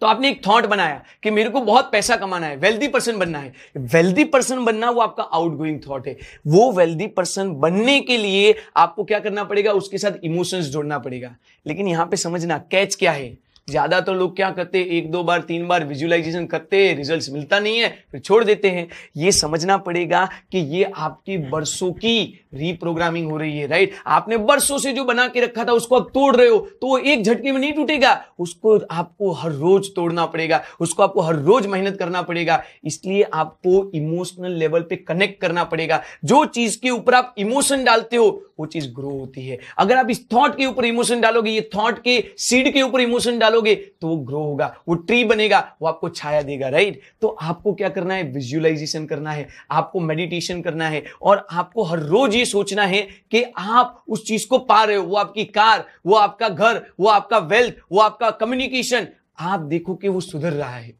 तो 0.00 0.06
आपने 0.06 0.30
एक 0.30 0.46
थॉट 0.46 0.66
बनाया 0.66 1.04
कि 1.22 1.30
मेरे 1.30 1.50
को 1.50 1.60
बहुत 1.60 1.92
पैसा 1.92 2.16
कमाना 2.16 2.46
है 2.46 2.56
वेल्दी 2.56 2.88
पर्सन 2.88 3.18
बनना 3.18 3.38
है। 3.38 3.52
वेल्दी 3.76 4.24
पर्सन 4.24 4.64
बनना 4.64 4.90
वो 4.90 5.00
आपका 5.00 5.22
आउटगोइंग 5.22 5.80
थॉट 5.90 6.08
है। 6.08 6.16
वो 6.46 6.72
वेल्दी 6.72 7.06
पर्सन 7.06 7.54
बनने 7.54 8.00
के 8.00 8.16
लिए 8.16 8.54
आपको 8.76 9.04
क्या 9.04 9.18
करना 9.18 9.44
पड़ेगा? 9.44 9.72
उसके 9.72 9.98
साथ 9.98 10.12
इमोशंस 10.24 10.64
जोड़ना 10.64 10.98
पड़ेगा। 10.98 11.36
लेकिन 11.66 11.88
यहाँ 11.88 12.06
पे 12.06 12.16
समझना 12.16 12.58
कैच 12.58 12.94
क्या 12.94 13.12
है? 13.12 13.47
ज़्यादातर 13.68 14.06
तो 14.06 14.12
लोग 14.14 14.34
क्या 14.36 14.50
करते 14.50 14.78
हैं? 14.78 14.86
एक 14.86 15.10
दो 15.10 15.22
बार, 15.22 15.40
तीन 15.40 15.66
बार 15.68 15.84
विजुअलाइजेशन 15.84 16.46
करते 16.46 16.76
हैं 16.78 16.96
रिज़ल्ट 16.96 17.28
मिलता 17.30 17.58
नहीं 17.60 17.78
है, 17.78 17.88
फिर 18.12 18.20
छोड़ 18.20 18.42
देते 18.44 18.70
हैं। 18.70 18.86
ये 19.16 19.32
समझना 19.32 19.76
पड़ेगा 19.78 20.24
कि 20.52 20.58
ये 20.58 20.84
आपकी 20.86 21.36
बरसों 21.48 21.90
की 21.94 22.44
रीप्रोग्रामिंग 22.54 23.30
हो 23.30 23.36
रही 23.36 23.58
है 23.58 23.66
राइट 23.66 23.94
आपने 24.08 24.36
बरसों 24.38 24.78
से 24.78 24.92
जो 24.92 25.04
बना 25.04 25.26
के 25.28 25.40
रखा 25.40 25.64
था, 25.64 25.72
उसको 25.72 25.96
आप 25.96 26.08
तोड़ 26.14 26.34
रहे 26.36 26.48
हो 26.48 26.58
तो 26.80 26.86
वो 26.86 26.98
एक 26.98 27.24
झटके 27.24 27.52
में 27.52 27.60
नहीं 27.60 27.72
टूटेगा। 27.72 28.12
उसको 28.38 28.78
आपको 28.80 29.32
हर 29.32 29.52
रोज 29.52 29.94
तोड़ना 29.96 30.26
पड़ेगा, 30.26 30.62
उसको 30.80 31.02
आपको 31.02 31.20
हर 31.20 31.36
रोज 31.36 31.66
मेहनत 31.66 31.96
करना 31.98 32.22
पड़ेगा। 32.22 32.62
इसलिए 32.84 33.22
आपको 33.24 33.90
इमोशनल 33.94 34.52
लेवल 34.54 34.80
पे 34.80 34.96
कनेक्ट 34.98 35.40
करना 35.40 35.64
पड़ेगा। 35.66 36.02
जो 36.24 36.44
चीज़ 36.46 36.78
के 36.80 36.90
ऊपर 36.90 37.14
आप 37.14 37.34
इमोशन 37.38 37.84
डालते 37.84 38.16
हो, 38.16 38.28
वो 38.58 38.66
चीज़ 38.66 38.88
ग्रो 38.92 39.10
होती 39.10 39.46
है। 39.46 39.58
अगर 39.78 39.96
आप 39.96 40.10
इस 40.10 40.24
थॉट 40.32 40.56
के 40.56 40.66
ऊपर 40.66 40.84
इमोशन 40.84 41.20
डालोगे, 41.20 41.50
ये 41.50 41.68
थॉट 41.74 41.98
के 41.98 42.22
सीड 42.38 42.72
के 42.74 42.82
ऊपर 42.82 43.00
इमोशन 43.00 43.38
डालोगे 43.38 43.56
तो 43.60 44.08
वो 44.08 44.16
ग्रो 44.16 44.38
होगा, 44.38 44.74
वो 44.88 44.94
ट्री 44.94 45.22
बनेगा, 45.24 45.58
वो 45.82 45.88
आपको 45.88 46.08
छाया 46.08 46.42
देगा 46.42 46.68
राइट 46.68 47.00
तो 47.22 47.28
आपको 47.28 47.72
क्या 47.74 47.88
करना 47.88 48.14
है? 48.14 48.22
विजुअलाइजेशन 48.24 49.06
करना 49.06 49.32
है, 49.32 49.46
आपको 49.70 50.00
मेडिटेशन 50.00 50.62
करना 50.62 50.88
है 50.88 51.04
और 51.22 51.46
आपको 51.52 51.82
हर 51.82 51.98
रोज 52.00 52.34
ये 52.34 52.44
सोचना 52.44 52.84
है 52.84 53.00
कि 53.30 53.42
आप 53.58 54.02
उस 54.08 54.26
चीज़ 54.26 54.46
को 54.48 54.58
पा 54.58 54.82
रहे 54.84 54.96
हो, 54.96 55.02
वो 55.02 55.16
आपकी 55.16 55.44
कार, 55.44 55.84
वो 56.06 56.14
आपका 56.14 56.48
घर, 56.48 56.82
वो 57.00 57.08
आपका 57.08 57.38
वेल्थ 57.38 57.74
वो 57.92 58.00
आपका 58.00 58.30
कम्युनिकेशन 58.30 59.08
आप 59.40 59.60
देखो 59.60 59.94
कि 59.94 60.08
वो 60.08 60.20
सुधर 60.20 60.52
रहा 60.52 60.70
है। 60.70 60.92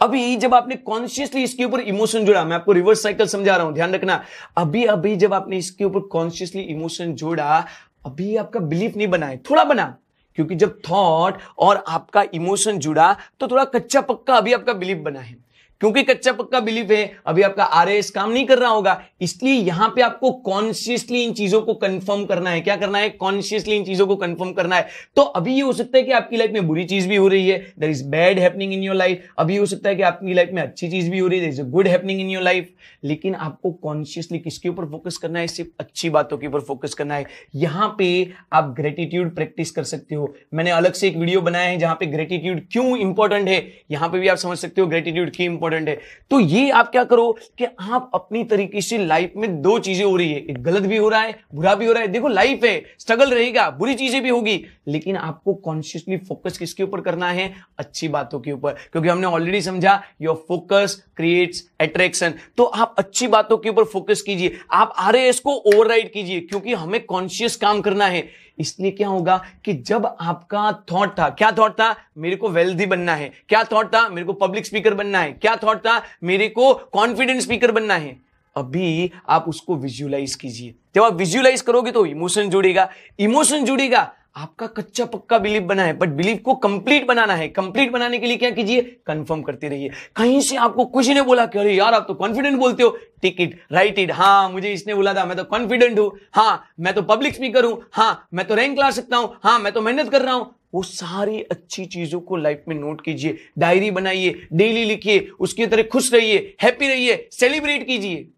अभी 0.00 0.36
जब 0.36 0.54
आपने 0.54 0.76
कॉन्शियसली 0.76 1.42
इसके 1.42 1.64
ऊपर 1.64 1.80
इमोशन 1.80 2.24
जोड़ा, 2.24 2.44
मैं 2.44 2.56
आपको 2.56 2.72
रिवर्स 2.72 3.02
साइकिल 3.02 3.26
समझा 3.26 3.56
रहा 3.56 3.66
हूँ, 3.66 3.74
ध्यान 3.74 3.94
रखना। 3.94 4.22
अभी 4.56 4.84
अभी 4.84 5.14
जब 5.16 5.34
आपने 5.34 5.58
इसके 5.58 5.84
ऊपर 5.84 6.00
कॉन्शियसली 6.08 6.62
इमोशन 6.62 7.12
जोड़ा, 7.14 7.66
अभी 8.06 8.36
आपका 8.36 8.60
बिलीफ 8.60 8.96
नहीं 8.96 9.08
बना 9.08 9.26
है, 9.26 9.36
थोड़ा 9.50 9.64
बना। 9.64 9.96
क्योंकि 10.36 10.54
जब 10.54 10.78
थॉट 10.80 11.38
और 11.58 11.84
आपका 11.88 12.24
इमोशन 12.34 12.78
जुड़ा 12.78 13.16
तो 13.40 13.48
थोड़ा 13.48 13.64
कच्चा 13.64 14.00
पक्का 14.00 14.36
अभी 14.36 14.52
आपका 14.52 14.72
बिलीव 14.72 15.02
बना 15.02 15.20
है। 15.20 15.36
क्योंकि 15.82 16.02
कच्चा 16.02 16.32
पक्का 16.32 16.58
बिलीफ 16.60 16.90
है, 16.90 17.12
अभी 17.26 17.42
आपका 17.42 17.64
आर 17.64 17.88
काम 18.14 18.30
नहीं 18.32 18.44
कर 18.46 18.58
रहा 18.58 18.70
होगा। 18.70 19.00
इसलिए 19.20 19.54
यहाँ 19.54 19.88
पे 19.96 20.02
आपको 20.02 20.30
कॉन्शियसली 20.42 21.22
इन 21.22 21.32
चीज़ों 21.32 21.60
को 21.62 21.74
कंफर्म 21.74 22.24
करना 22.24 22.50
है। 22.50 22.60
क्या 22.60 22.76
करना 22.76 22.98
है? 22.98 23.08
कॉन्शियसली 23.10 23.76
इन 23.76 23.84
चीज़ों 23.84 24.06
को 24.06 24.16
कंफर्म 24.16 24.52
करना 24.52 24.76
है। 24.76 24.86
तो 25.16 25.22
अभी 25.22 25.54
ये 25.54 25.60
हो 25.60 25.72
सकता 25.72 25.98
है 25.98 26.02
कि 26.04 26.12
आपकी 26.12 26.36
लाइफ 26.36 26.50
में 26.50 26.66
बुरी 26.68 26.84
चीज़ 26.84 27.08
भी 27.08 27.16
हो 27.16 27.28
रही 27.28 27.48
है। 27.48 27.58
There 27.78 27.90
is 27.90 28.04
bad 28.08 28.38
happening 28.38 28.72
in 28.72 28.82
your 28.82 28.96
life 28.96 29.26
अभी 29.38 29.56
हो 29.56 29.66
सकता 29.66 29.88
है 29.88 29.96
कि 29.96 30.02
आपकी 30.02 30.34
लाइफ 30.34 30.50
में 30.52 30.62
अच्छी 30.62 30.90
चीज़ 30.90 31.10
भी 31.10 31.18
हो 31.18 31.28
रही 31.28 31.40
है। 31.40 31.48
Is 31.48 31.60
a 31.60 31.64
good 31.64 31.88
happening 31.88 32.20
in 32.20 32.30
your 32.30 32.42
life 32.42 32.70
लेकिन 33.04 33.34
आपको 33.34 33.70
कॉन्शियसली 33.82 34.38
किसके 34.38 34.68
ऊपर 34.68 34.84
फोकस 34.84 35.16
करना 35.16 35.38
है? 35.38 35.46
सिर्फ़ 35.46 35.70
अच्छी 35.80 36.10
बातों 36.10 36.38
के 36.38 36.46
ऊपर 36.46 36.60
फोकस 36.60 36.94
करना 36.94 37.14
है। 37.14 37.26
यहाँ 37.54 37.94
पे 37.98 38.08
आप 38.52 38.72
ग्रेटिट्यूड 38.76 39.34
प्रैक्टिस 39.34 39.70
कर 39.70 39.84
सकते 39.84 40.14
हो। 40.14 40.32
मैंने 40.54 40.70
अलग 40.70 40.92
से 40.92 41.08
एक 41.08 41.16
वीडियो 41.16 41.40
बनाया 41.40 41.68
है 41.68 41.78
जहाँ 41.78 41.96
पे 42.00 42.06
ग्रेटिट्यूड 42.06 42.62
क्यों 42.72 42.96
इंपॉर्टेंट 42.98 43.48
है? 43.48 43.62
यहाँ 43.90 44.08
पे 44.08 44.18
भी 44.18 44.28
आप 44.28 44.36
समझ 44.36 44.58
सकते 44.58 44.80
हो 44.80 44.86
ग्रेटिट्यूड 44.86 45.30
क्यों 45.30 45.50
इंपॉर्टेंट 45.52 45.70
इंपॉर्टेंट 45.72 45.88
है। 45.88 46.00
तो 46.30 46.40
ये 46.40 46.70
आप 46.70 46.90
क्या 46.90 47.04
करो 47.04 47.30
कि 47.58 47.64
आप 47.64 48.10
अपनी 48.14 48.44
तरीके 48.44 48.80
से 48.80 48.98
लाइफ 48.98 49.32
में 49.36 49.60
दो 49.62 49.78
चीज़ें 49.78 50.04
हो 50.04 50.16
रही 50.16 50.32
है। 50.32 50.38
एक 50.40 50.62
गलत 50.62 50.82
भी 50.82 50.96
हो 50.96 51.08
रहा 51.08 51.20
है, 51.20 51.38
बुरा 51.54 51.74
भी 51.74 51.86
हो 51.86 51.92
रहा 51.92 52.02
है। 52.02 52.08
देखो 52.08 52.28
लाइफ 52.28 52.64
है 52.64 52.82
स्ट्रगल 52.98 53.30
रहेगा, 53.30 53.68
बुरी 53.70 53.94
चीज़ें 53.94 54.22
भी 54.22 54.28
होगी। 54.28 54.64
लेकिन 54.88 55.16
आपको 55.16 55.54
कॉन्शियसली 55.54 56.16
फोकस 56.18 56.58
किसके 56.58 56.82
ऊपर 56.82 57.00
करना 57.00 57.30
है? 57.30 57.52
अच्छी 57.78 58.08
बातों 58.08 58.40
के 58.40 58.52
ऊपर। 58.52 58.72
क्योंकि 58.92 59.08
हमने 59.08 59.26
ऑलरेडी 59.26 59.60
समझा 59.62 60.00
योर 60.22 60.44
फोकस 60.48 61.02
क्रिएट्स 61.16 61.62
अट्रैक्शन 61.80 62.34
तो 62.56 62.64
आप 62.64 62.94
अच्छी 62.98 63.26
बातों 63.28 63.56
के 63.58 63.68
ऊपर 63.68 63.84
फोकस 63.84 64.22
कीजिए। 64.22 64.56
आप 64.72 64.94
आर 64.98 65.16
को 65.44 65.54
ओवरराइड 65.66 66.12
कीजिए, 66.12 66.40
क्योंकि 66.40 66.72
हमें 66.74 67.04
कॉन्शियस 67.04 67.56
काम 67.56 67.80
करना 67.80 68.06
है। 68.06 68.22
इसलिए 68.58 68.90
क्या 68.90 69.08
होगा 69.08 69.44
कि 69.64 69.72
जब 69.72 70.16
आपका 70.20 70.84
थॉट 70.92 71.18
था, 71.18 71.28
क्या 71.28 71.52
थॉट 71.52 71.72
था? 71.72 71.94
मेरे 72.18 72.36
को 72.36 72.48
वेल्दी 72.48 72.86
बनना 72.86 73.14
है। 73.14 73.32
क्या 73.48 73.64
थॉट 73.64 73.86
था? 73.86 74.08
मेरे 74.08 74.26
को 74.26 74.32
पब्लिक 74.32 74.66
स्पीकर 74.66 74.94
बनना 74.94 75.18
है। 75.18 75.32
क्या 75.32 75.56
थॉट 75.56 75.78
था? 75.78 76.02
मेरे 76.22 76.48
को 76.48 76.74
कॉन्फिडेंट 76.74 77.40
स्पीकर 77.40 77.72
बनना 77.72 77.94
है। 77.94 78.20
अभी 78.56 79.10
आप 79.28 79.48
उसको 79.48 79.76
विजुअलाइज 79.76 80.34
कीजिए। 80.34 80.74
जब 80.94 81.02
आप 81.02 81.14
विजुअलाइज 81.14 81.60
करोगे 81.60 81.92
तो 81.92 82.06
इमोशन 82.06 82.50
जुड़ेगा। 82.50 82.88
इमोशन 83.18 83.64
जुड़ेगा। 83.64 84.12
आपका 84.36 84.66
कच्चा 84.66 85.04
पक्का 85.04 85.38
बिलीव 85.38 85.62
बना 85.62 85.84
है 85.84 85.92
बट 85.92 86.08
बिलीव 86.08 86.36
को 86.36 86.54
कंप्लीट 86.54 87.06
बनाना 87.06 87.34
है। 87.34 87.48
कंप्लीट 87.48 87.90
बनाने 87.92 88.18
के 88.18 88.26
लिए 88.26 88.36
क्या 88.36 88.50
कीजिए? 88.50 88.82
कंफर्म 89.06 89.42
करते 89.42 89.68
रहिए। 89.68 89.90
कहीं 90.16 90.40
से 90.40 90.56
आपको 90.56 90.84
कुछ 90.84 91.08
ने 91.08 91.22
बोला 91.22 91.46
कि, 91.46 91.58
अरे 91.58 91.74
यार, 91.74 91.94
आप 91.94 92.04
तो 92.08 92.14
कॉन्फिडेंट 92.14 92.58
बोलते 92.58 92.82
हो। 92.82 92.96
टिक 93.22 93.40
इट 93.40 93.58
राइट 93.72 93.98
इट 93.98 94.10
हाँ 94.12 94.48
मुझे 94.50 94.72
इसने 94.72 94.94
बोला 94.94 95.14
था, 95.14 95.24
मैं 95.24 95.36
तो 95.36 95.44
कॉन्फिडेंट 95.44 95.98
हूँ। 95.98 96.10
हाँ 96.34 96.64
मैं 96.80 96.94
तो 96.94 97.02
पब्लिक 97.02 97.34
स्पीकर 97.34 97.64
हूँ। 97.64 97.80
हाँ 97.92 98.28
मैं 98.34 98.46
तो 98.46 98.54
रैंक 98.54 98.78
ला 98.78 98.90
सकता 98.90 99.16
हूँ। 99.16 99.36
हाँ 99.44 99.58
मैं 99.58 99.72
तो 99.72 99.80
मेहनत 99.80 100.10
कर 100.10 100.22
रहा 100.22 100.34
हूँ। 100.34 100.54
वो 100.74 100.82
सारी 100.82 101.40
अच्छी 101.42 101.84
चीज़ों 101.86 102.20
को 102.20 102.36
लाइफ 102.36 102.64
में 102.68 102.76
नोट 102.76 103.00
कीजिए। 103.00 103.38
डायरी 103.58 103.90
बनाइए 103.90 104.46
डेली 104.52 104.84
लिखिए, 104.84 105.28
उसकी 105.40 105.66
तरह 105.66 105.82
खुश 105.82 106.12
रहिए 106.14 106.54
हैप्पी 106.62 106.88
रहिए 106.88 107.28
सेलिब्रेट 107.32 107.86
कीजिए। 107.86 108.28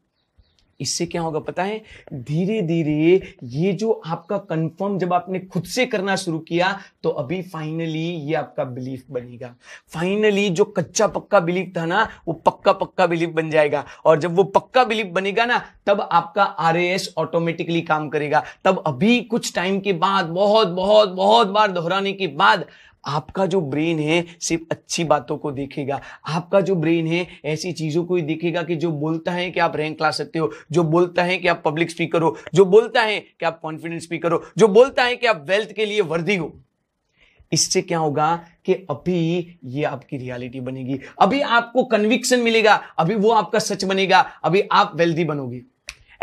इससे 0.85 1.07
क्या 1.07 1.23
होगा 1.23 1.39
पता 1.41 1.63
है? 1.63 1.81
धीरे 2.15 2.61
धीरे 2.63 3.37
ये 3.45 3.73
जो 3.73 3.91
आपका 4.07 4.39
कंफर्म 4.41 4.99
जब 4.99 5.13
आपने 5.13 5.39
खुद 5.43 5.65
से 5.67 5.87
करना 5.87 6.17
शुरू 6.17 6.39
किया 6.41 6.79
तो 7.03 7.11
अभी 7.11 7.41
फाइनली 7.45 7.99
ये 7.99 8.35
आपका 8.35 8.65
बिलीफ 8.67 9.05
बनेगा। 9.11 9.55
फाइनली 9.95 10.49
जो 10.51 10.65
कच्चा 10.67 11.07
पक्का 11.09 11.41
बिलीफ 11.41 11.73
था 11.77 11.85
ना, 11.87 12.09
वो 12.29 12.33
पक्का 12.47 12.73
पक्का 12.75 13.07
बिलीफ 13.07 13.31
बन 13.31 13.51
जाएगा। 13.51 13.85
और 14.05 14.19
जब 14.19 14.37
वो 14.37 14.45
पक्का 14.45 14.85
बिलीफ 14.85 15.07
बनेगा 15.07 15.45
ना, 15.45 15.63
तब 15.87 16.01
आपका 16.03 16.43
आर 16.43 16.79
ऑटोमेटिकली 17.19 17.81
काम 17.83 18.09
करेगा। 18.09 18.43
तब 18.65 18.83
अभी 18.87 19.21
कुछ 19.23 19.55
टाइम 19.55 19.81
के 19.81 19.93
बाद, 19.95 20.27
बहुत 20.27 20.69
बहुत 20.69 21.09
बहुत 21.11 21.49
बार 21.49 21.71
दोहराने 21.73 22.13
के 22.13 22.27
बाद 22.29 22.65
आपका 23.07 23.47
जो 23.47 23.61
ब्रेन 23.61 23.99
है 23.99 24.25
सिर्फ़ 24.41 24.63
अच्छी 24.71 25.05
बातों 25.05 25.39
को 25.39 25.53
देखेगा। 25.53 26.01
आपका 26.29 26.61
जो 26.61 26.75
ब्रेन 26.75 27.07
है, 27.07 27.27
ऐसी 27.45 27.73
चीज़ों 27.73 28.05
को 28.05 28.17
ही 28.17 28.23
देखेगा 28.23 28.63
कि 28.63 28.77
जो 28.77 28.91
बोलता 28.91 29.33
है 29.33 29.51
कि 29.51 29.61
आप 29.61 29.77
रैंक 29.77 30.03
ला 30.03 30.11
सकते 30.11 30.39
हो, 30.39 30.53
जो 30.73 30.85
बोलता 30.85 31.23
है 31.23 31.39
कि 31.39 31.49
आप 31.49 31.63
पब्लिक 31.65 31.91
स्पीकर 31.91 32.23
हो, 32.23 32.37
जो 32.55 32.65
बोलता 32.65 33.03
है 33.03 33.21
कि 33.21 33.47
आप 33.47 33.61
कॉन्फिडेंस 33.61 34.03
स्पीकर 34.03 34.33
हो, 34.33 34.45
जो 34.59 34.69
बोलता 34.69 35.03
है 35.03 35.17
कि 35.17 35.27
आप 35.27 35.47
वेल्थ 35.49 35.73
के 35.73 35.87
लिए 35.87 36.01
वर्दी 36.01 36.37
हो। 36.37 36.61
इससे 37.53 37.83
क्या 37.83 37.99
होगा 37.99 38.47
कि 38.65 38.73
अभी 38.73 39.59
ये 39.65 39.85
आपकी 39.85 40.17
रियलिटी 40.17 40.61
बनेगी। 40.61 41.01
अभी 41.21 41.41
आपको 41.41 41.85
कन्विक्शन 41.85 42.41
मिलेगा, 42.41 42.81
अभी 42.99 43.15
वो 43.15 43.31
आपका 43.31 43.59
सच 43.59 43.85
बनेगा, 43.85 44.19
अभी 44.45 44.63
आप 44.73 44.93
वेल्थी 44.95 45.25
बनोगे। 45.25 45.74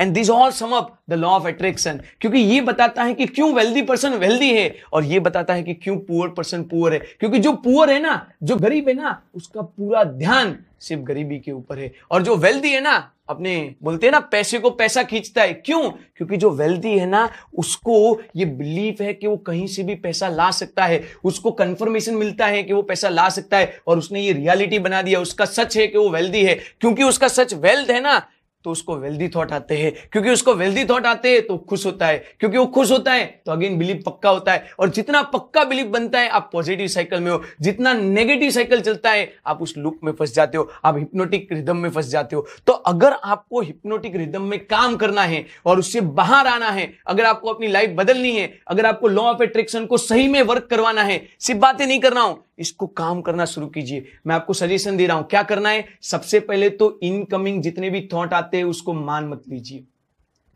And 0.01 0.13
this 0.13 0.29
all 0.29 0.51
sum 0.51 0.71
up 0.71 0.99
the 1.09 1.13
law 1.13 1.29
of 1.29 1.47
attraction 1.47 2.01
क्योंकि 2.21 2.39
ये 2.39 2.61
बताता 2.61 3.03
है 3.03 3.13
कि 3.13 3.25
क्यों 3.25 3.53
वेल्दी 3.53 3.81
पर्सन 3.81 4.13
वेल्दी 4.13 4.53
है 4.53 4.75
और 4.93 5.03
ये 5.03 5.19
बताता 5.19 5.53
है 5.53 5.63
कि 5.63 5.73
क्यों 5.73 5.97
पुअर 5.97 6.29
पर्सन 6.29 6.63
पुअर 6.63 6.93
है। 6.93 6.99
क्योंकि 6.99 7.39
जो 7.39 7.53
पुअर 7.53 7.89
है 7.89 7.99
ना, 7.99 8.31
जो 8.43 8.55
गरीब 8.55 8.87
है 8.87 8.93
ना, 8.93 9.21
उसका 9.35 9.61
पूरा 9.61 10.03
ध्यान 10.03 10.59
सिर्फ़ 10.79 11.01
गरीबी 11.01 11.39
के 11.39 11.51
ऊपर 11.51 11.79
है। 11.79 11.93
और 12.11 12.21
जो 12.21 12.35
वेल्दी 12.35 12.71
है 12.71 12.81
ना, 12.81 13.11
अपने 13.29 13.75
बोलते 13.83 14.07
हैं 14.07 14.11
ना, 14.11 14.19
पैसे 14.19 14.59
को 14.59 14.69
पैसा 14.69 15.03
खींचता 15.03 15.41
है। 15.41 15.53
क्यों? 15.53 15.89
क्योंकि 15.89 16.37
जो 16.37 16.49
वेल्दी 16.49 16.99
है 16.99 17.05
ना, 17.05 17.29
उसको 17.57 18.21
ये 18.35 18.45
बिलीफ 18.45 19.01
है 19.01 19.13
कि 19.13 19.27
वो 19.27 19.37
कहीं 19.37 19.67
से 19.67 19.83
भी 19.83 19.95
पैसा 19.95 20.29
ला 20.29 20.51
सकता 20.51 20.85
है। 20.85 21.03
उसको 21.23 21.51
कंफर्मेशन 21.51 22.13
मिलता 22.13 22.45
है 22.45 22.63
कि 22.63 22.73
वो 22.73 22.81
पैसा 22.81 23.09
ला 23.09 23.29
सकता 23.29 23.57
है। 23.57 23.77
और 23.87 23.97
उसने 23.97 24.21
ये 24.21 24.33
रियलिटी 24.33 24.79
बना 24.79 25.01
दिया, 25.01 25.19
उसका 25.19 25.45
सच 25.45 25.77
है 25.77 25.87
कि 25.87 25.97
वो 25.97 26.09
वेल्दी 26.09 26.43
है। 26.43 26.55
क्योंकि 26.55 27.03
उसका 27.03 27.27
सच 27.27 27.53
वेल्थ 27.53 27.89
है 27.89 28.01
ना 28.01 28.27
तो 28.63 28.71
उसको 28.71 28.95
वेल्दी 28.95 29.27
थॉट 29.27 29.51
आते 29.51 29.77
हैं। 29.77 29.93
क्योंकि 30.11 30.29
उसको 30.29 30.53
वेल्दी 30.53 30.85
थॉट 30.85 31.05
आते 31.05 31.31
हैं 31.31 31.41
तो 31.47 31.57
खुश 31.57 31.85
होता 31.85 32.07
है। 32.07 32.17
क्योंकि 32.39 32.57
वो 32.57 32.65
खुश 32.65 32.91
होता 32.91 33.13
है 33.13 33.41
तो 33.45 33.51
अगेन 33.51 33.77
बिलीव 33.77 34.03
पक्का 34.05 34.29
होता 34.29 34.53
है। 34.53 34.69
और 34.79 34.89
जितना 34.89 35.21
पक्का 35.21 35.63
बिलीव 35.63 35.85
बनता 35.85 36.19
है, 36.19 36.29
आप 36.29 36.49
पॉजिटिव 36.53 36.87
साइकिल 36.87 37.19
में 37.19 37.31
हो। 37.31 37.41
जितना 37.61 37.93
नेगेटिव 37.93 38.51
साइकिल 38.51 38.81
चलता 38.81 39.11
है, 39.11 39.33
आप 39.47 39.61
उस 39.61 39.73
लुक 39.77 39.99
में 40.03 40.11
फंस 40.11 40.33
जाते 40.33 40.57
हो। 40.57 40.69
आप 40.85 40.97
हिप्नोटिक 40.97 41.47
रिदम 41.51 41.77
में 41.77 41.89
फंस 41.89 42.07
जाते 42.07 42.35
हो। 42.35 42.45
तो 42.67 42.73
अगर 42.73 43.13
आपको 43.13 43.61
हिप्नोटिक 43.61 44.15
रिदम 44.15 44.41
में 44.41 44.59
काम 44.65 44.95
करना 44.95 45.21
है 45.21 45.45
और 45.65 45.79
उससे 45.79 46.01
बाहर 46.01 46.47
आना 46.47 46.69
है, 46.69 46.93
अगर 47.07 47.25
आपको 47.25 47.49
अपनी 47.49 47.67
लाइफ 47.67 47.89
बदलनी 47.89 48.31
है, 48.31 48.59
अगर 48.67 48.85
आपको 48.85 49.07
लॉ 49.07 49.23
ऑफ़ 49.23 49.43
एट्रैक्शन 49.43 49.85
को 49.85 49.97
सही 49.97 50.27
में 50.27 50.41
वर्क 50.41 50.67
करवाना 50.69 51.03
है, 51.03 51.27
सिर्फ़ 51.39 51.61
बातें 51.61 51.85
नहीं 51.85 51.99
कर 51.99 52.13
रहा 52.13 52.23
हूँ 52.23 52.43
इसको 52.57 52.87
काम 52.87 53.21
करना 53.21 53.45
शुरू 53.45 53.67
कीजिए। 53.67 54.05
मैं 54.27 54.35
आपको 54.35 54.53
सजेशन 54.53 54.97
दे 54.97 55.05
रहा 55.07 55.17
हूँ, 55.17 55.27
क्या 55.27 55.43
करना 55.43 55.69
है? 55.69 55.85
सबसे 56.01 56.39
पहले 56.39 56.69
तो 56.69 56.99
इनकमिंग 57.03 57.61
जितने 57.61 57.89
भी 57.89 58.07
थॉट 58.13 58.33
आते 58.33 58.57
हैं, 58.57 58.63
उसको 58.63 58.93
मान 58.93 59.27
मत 59.29 59.43
लीजिए। 59.49 59.83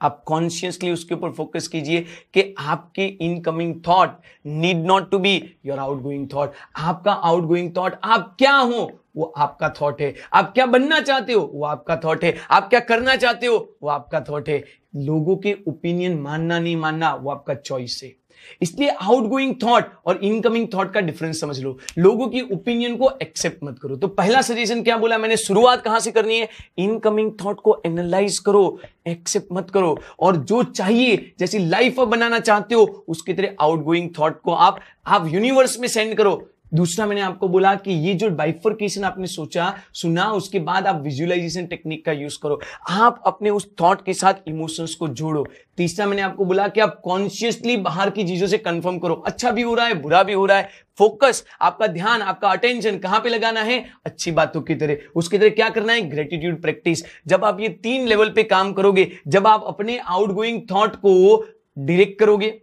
आप 0.02 0.24
कॉन्शियसली 0.26 0.92
उसके 0.92 1.16
ऊपर 1.16 1.32
फोकस 1.32 1.68
कीजिए 1.68 2.02
कि 2.34 2.54
आपके 2.60 3.06
incoming 3.06 3.74
thought 3.88 4.18
need 4.46 4.86
not 4.86 5.10
to 5.12 5.20
be 5.20 5.34
your 5.66 5.80
outgoing 6.02 6.28
thought 6.34 6.54
आपका 6.76 7.12
आउट 7.12 7.44
गोइंग 7.44 7.72
थॉट 7.78 7.96
आप 8.04 8.36
क्या 8.40 8.56
हो, 8.56 8.92
वो 9.16 9.34
आपका 9.38 9.70
थॉट 9.82 10.02
है। 10.02 10.14
आप 10.34 10.54
क्या 10.54 10.66
बनना 10.66 11.00
चाहते 11.00 11.34
हो, 11.34 11.42
वो 11.54 11.66
आपका 11.66 11.96
थॉट 11.96 12.24
है। 12.24 12.36
आप 12.52 12.70
क्या 12.70 12.80
करना 12.80 13.16
चाहते 13.16 13.46
हो, 13.46 13.78
वो 13.84 13.90
आपका 13.90 14.22
थॉट 14.22 14.50
है। 14.50 14.64
लोगों 14.96 15.38
के 15.38 15.56
ओपिनियन 15.68 16.20
मानना, 16.20 16.60
नहीं 16.60 16.76
मानना, 16.76 17.14
वो 17.16 17.32
आपका 17.32 17.54
चॉइस 17.54 18.00
है। 18.04 18.14
इसलिए 18.62 18.90
आउट 18.90 19.24
गोइंग 19.24 19.56
थॉट 19.64 19.92
और 20.06 20.20
इनकमिंग 20.24 20.68
थॉट 20.74 20.94
का 20.94 21.02
डिफरेंस 21.02 21.42
समझ 21.42 21.60
लो। 21.60 21.78
लोगों 21.98 22.28
की 22.28 22.42
ओपिनियन 22.42 22.96
को 22.98 23.10
एक्सेप्ट 23.22 23.64
मत 23.64 23.80
करो। 23.80 23.96
तो 23.96 24.08
पहला 24.08 24.42
सजेशन 24.42 24.84
क्या 24.84 24.98
बोला 24.98 25.18
मैंने? 25.18 25.38
शुरुआत 25.38 25.82
कहाँ 25.82 26.00
से 26.00 26.12
करनी 26.12 26.40
है? 26.40 26.50
इनकमिंग 26.78 27.32
थॉट 27.46 27.60
को 27.60 27.82
एनालाइज 27.86 28.38
करो 28.40 28.80
एक्सेप्ट 29.08 29.48
मत 29.54 29.70
करो। 29.70 29.98
और 30.20 30.36
जो 30.36 30.64
चाहिए, 30.64 31.34
जैसी 31.40 31.60
लाइफ 31.60 32.00
आप 32.00 32.08
बनाना 32.08 32.40
चाहते 32.40 32.76
हो, 32.76 33.06
उसकी 33.08 33.34
तरह 33.34 33.56
आउट 33.62 33.84
गोइंग 33.84 34.10
थॉट 34.20 34.42
को 34.42 34.54
आप 34.54 34.80
आप 35.08 35.28
यूनिवर्स 35.28 35.80
में 35.80 35.88
सेंड 35.88 36.16
करो। 36.18 36.50
दूसरा 36.74 37.06
मैंने 37.06 37.22
आपको 37.22 37.48
बोला 37.48 37.74
कि 37.76 37.92
ये 37.92 38.14
जो 38.14 38.30
बाइफर्केशन 38.30 39.04
आपने 39.04 39.28
सोचा, 39.28 39.74
सुना, 39.94 40.26
उसके 40.32 40.60
बाद 40.60 40.88
आप 40.88 41.02
विजुअलाइजेशन 41.02 41.66
टेक्निक 41.66 42.06
का 42.06 42.12
यूज़ 42.12 42.38
करो। 42.44 42.60
आप 42.90 43.22
अपने 43.26 43.50
उस 43.50 43.70
थॉट 43.82 44.06
के 44.06 44.14
साथ 44.14 44.34
इमोशंस 44.48 44.96
को 44.96 45.08
जोड़ो। 45.08 45.46
तीसरा 45.78 46.06
मैंने 46.06 46.22
आपको 46.22 46.46
बोला 46.46 46.68
कि 46.68 46.82
आप 46.82 47.00
कॉन्शियसली 47.04 47.78
बाहर 47.78 48.10
की 48.10 48.24
चीज़ों 48.24 48.48
से 48.48 48.58
कंफर्म 48.58 48.98
करो। 49.00 49.16
अच्छा 49.16 49.52
भी 49.52 49.62
हो 49.62 49.74
रहा 49.76 49.86
है, 49.86 49.94
बुरा 49.94 50.24
भी 50.24 50.34
हो 50.34 50.46
रहा 50.46 50.58
है। 50.58 50.70
फोकस 50.98 51.44
आपका 51.62 51.88
ध्यान, 51.88 52.22
आपका 52.22 52.50
अटेंशन 52.50 52.98
कहाँ 52.98 53.20
पे 53.20 53.30
लगाना 53.30 53.62
है? 53.62 53.84
अच्छी 54.06 54.32
बातों 54.32 54.62
की 54.62 54.76
तरह। 54.76 54.98
उसकी 55.16 55.38
तरह 55.38 55.50
क्या 55.50 55.70
करना 55.70 55.94
है? 55.94 56.02
ग्रेटिट्यूड 56.02 56.62
प्रैक्टिस 56.62 57.04
जब 57.28 57.46
आप 57.46 57.60
ये 57.62 57.70
तीन 57.70 58.08
लेवल 58.08 58.30
पे 58.30 58.44
काम 58.44 58.74
करोगे, 58.74 59.12
जब 59.28 59.48
आप 59.48 59.64
अपने 59.68 59.98
आउटगोइंग 59.98 60.62
थॉट 60.72 60.96
को 60.96 61.46
डायरेक्ट 61.78 62.20
करोगे 62.20 62.60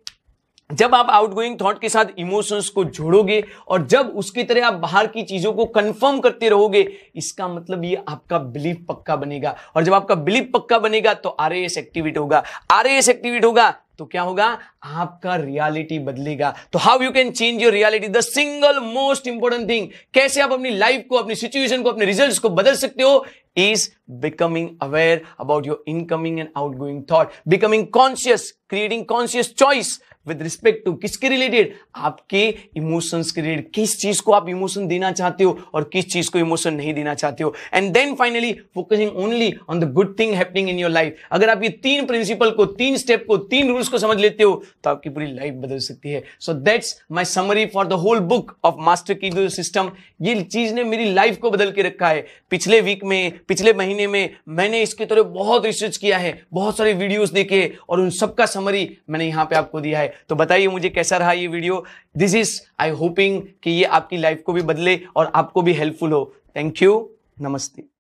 जब 0.73 0.95
आप 0.95 1.11
आउटगोइंग 1.11 1.57
थॉट 1.61 1.81
के 1.81 1.88
साथ 1.88 2.19
इमोशंस 2.19 2.69
को 2.69 2.85
जोड़ोगे 2.87 3.43
और 3.69 3.87
जब 3.87 4.12
उसकी 4.17 4.43
तरह 4.45 4.67
आप 4.67 4.75
बाहर 4.75 5.07
की 5.07 5.23
चीज़ों 5.23 5.52
को 5.52 5.64
कंफर्म 5.67 6.21
करते 6.21 6.49
रहोगे, 6.49 6.87
इसका 7.17 7.49
मतलब 7.49 7.85
ये 7.85 8.02
आपका 8.09 8.38
बिलीफ 8.38 8.85
पक्का 8.88 9.17
बनेगा। 9.17 9.55
और 9.76 9.85
जब 9.85 9.95
आपका 9.95 10.14
बिलीफ 10.17 10.50
पक्का 10.55 10.79
बनेगा 10.79 11.14
तो 11.14 11.29
आर 11.31 11.53
एक्टिवेट 11.53 12.18
होगा। 12.18 12.42
आर 12.70 12.87
एक्टिवेट 12.87 13.44
होगा 13.44 13.70
तो 13.99 14.05
क्या 14.05 14.23
होगा? 14.23 14.46
आपका 14.85 15.35
रियलिटी 15.37 15.99
बदलेगा। 15.99 16.55
तो 16.73 16.79
how 16.79 17.03
you 17.03 17.11
can 17.12 17.31
change 17.31 17.62
your 17.62 17.73
reality 17.73 18.09
the 18.09 18.20
single 18.20 18.79
most 18.83 19.27
important 19.27 19.68
thing 19.68 19.88
कैसे 20.14 20.40
आप 20.40 20.53
अपनी 20.53 20.70
लाइफ 20.70 21.05
को, 21.11 21.16
अपनी 21.16 21.35
सिचुएशन 21.35 21.83
को, 21.83 21.90
अपने 21.90 22.05
रिजल्ट्स 22.05 22.38
को 22.38 22.49
बदल 22.51 22.75
सकते 22.77 23.03
हो? 23.03 23.25
Is 23.57 23.88
becoming 24.11 24.68
aware 24.83 25.23
about 25.40 25.66
your 25.66 25.83
incoming 25.88 26.38
and 26.38 26.49
outgoing 26.57 27.03
thought 27.11 27.33
becoming 27.49 27.87
conscious 27.88 28.51
creating 28.70 29.05
conscious 29.05 29.55
choice 29.55 30.01
with 30.26 30.42
respect 30.42 30.85
to 30.85 30.92
किसके 30.94 31.28
रिलेटेड 31.28 31.72
आपके 31.96 32.42
इमोशंस 32.76 33.30
के 33.32 33.40
रिलेटेड 33.40 33.70
किस 33.74 33.98
चीज़ 34.00 34.22
को 34.22 34.32
आप 34.32 34.48
इमोशन 34.48 34.87
देना 34.88 35.11
चाहते 35.12 35.44
हो 35.44 35.58
और 35.74 35.88
किस 35.92 36.11
चीज़ 36.12 36.30
को 36.30 36.38
इमोशन 36.38 36.74
नहीं 36.74 36.94
देना 36.94 37.14
चाहते 37.14 37.44
हो? 37.44 37.54
And 37.74 37.92
then 37.92 38.14
finally 38.14 38.52
focusing 38.74 39.16
only 39.16 39.52
on 39.70 39.80
the 39.80 39.92
good 39.92 40.18
thing 40.18 40.35
happening 40.35 40.68
in 40.68 40.78
your 40.78 40.90
life 40.90 41.16
अगर 41.32 41.50
आप 41.50 41.62
ये 41.62 41.68
तीन 41.82 42.06
प्रिंसिपल 42.06 42.50
को, 42.50 42.66
तीन 42.66 42.96
स्टेप 42.96 43.24
को, 43.28 43.37
तीन 43.37 43.68
रूल्स 43.68 43.88
को 43.88 43.98
समझ 43.98 44.18
लेते 44.18 44.44
हो 44.44 44.62
तो 44.85 44.90
आपकी 44.90 45.11
पूरी 45.11 45.26
लाइफ 45.26 45.54
बदल 45.54 45.78
सकती 45.80 46.11
है। 46.11 46.22
So 46.40 46.52
that's 46.54 46.94
my 47.12 47.24
summary 47.24 47.66
for 47.66 47.87
the 47.87 47.92
whole 47.94 48.20
book 48.22 48.56
of 48.64 48.74
master 48.80 49.14
key 49.14 49.48
system 49.50 49.90
ये 50.22 50.40
चीज़ 50.42 50.74
ने 50.74 50.85
मेरी 50.85 51.12
लाइफ 51.14 51.38
को 51.38 51.50
बदल 51.50 51.70
के 51.72 51.82
रखा 51.82 52.08
है। 52.08 52.24
पिछले 52.50 52.80
वीक 52.80 53.04
में, 53.04 53.38
पिछले 53.48 53.72
महीने 53.72 54.06
में 54.06 54.37
मैंने 54.48 54.82
इसके 54.82 55.06
तरह 55.06 55.22
बहुत 55.22 55.66
रिसर्च 55.66 55.96
किया 55.96 56.18
है, 56.18 56.42
बहुत 56.52 56.76
सारे 56.78 56.92
वीडियोस 56.94 57.30
देखे 57.32 57.61
और 57.88 58.00
उन 58.00 58.11
सबका 58.12 58.46
समरी 58.46 58.88
मैंने 59.11 59.26
यहाँ 59.26 59.44
पे 59.44 59.56
आपको 59.56 59.80
दिया 59.80 59.98
है। 59.98 60.12
तो 60.29 60.35
बताइए 60.35 60.66
मुझे 60.68 60.90
कैसा 60.90 61.16
रहा 61.16 61.33
ये 61.33 61.46
video 61.46 61.85
this 62.16 62.35
is 62.35 62.61
I 62.81 62.90
hoping 62.90 63.40
कि 63.62 63.70
ये 63.70 63.85
आपकी 63.85 64.16
लाइफ 64.16 64.42
को 64.46 64.53
भी 64.53 64.62
बदले 64.62 65.01
और 65.16 65.33
आपको 65.35 65.62
भी 65.62 65.72
हेल्पफुल 65.72 66.12
हो। 66.12 66.25
थैंक 66.57 66.83
यू 66.83 67.09
नमस्ते 67.40 67.91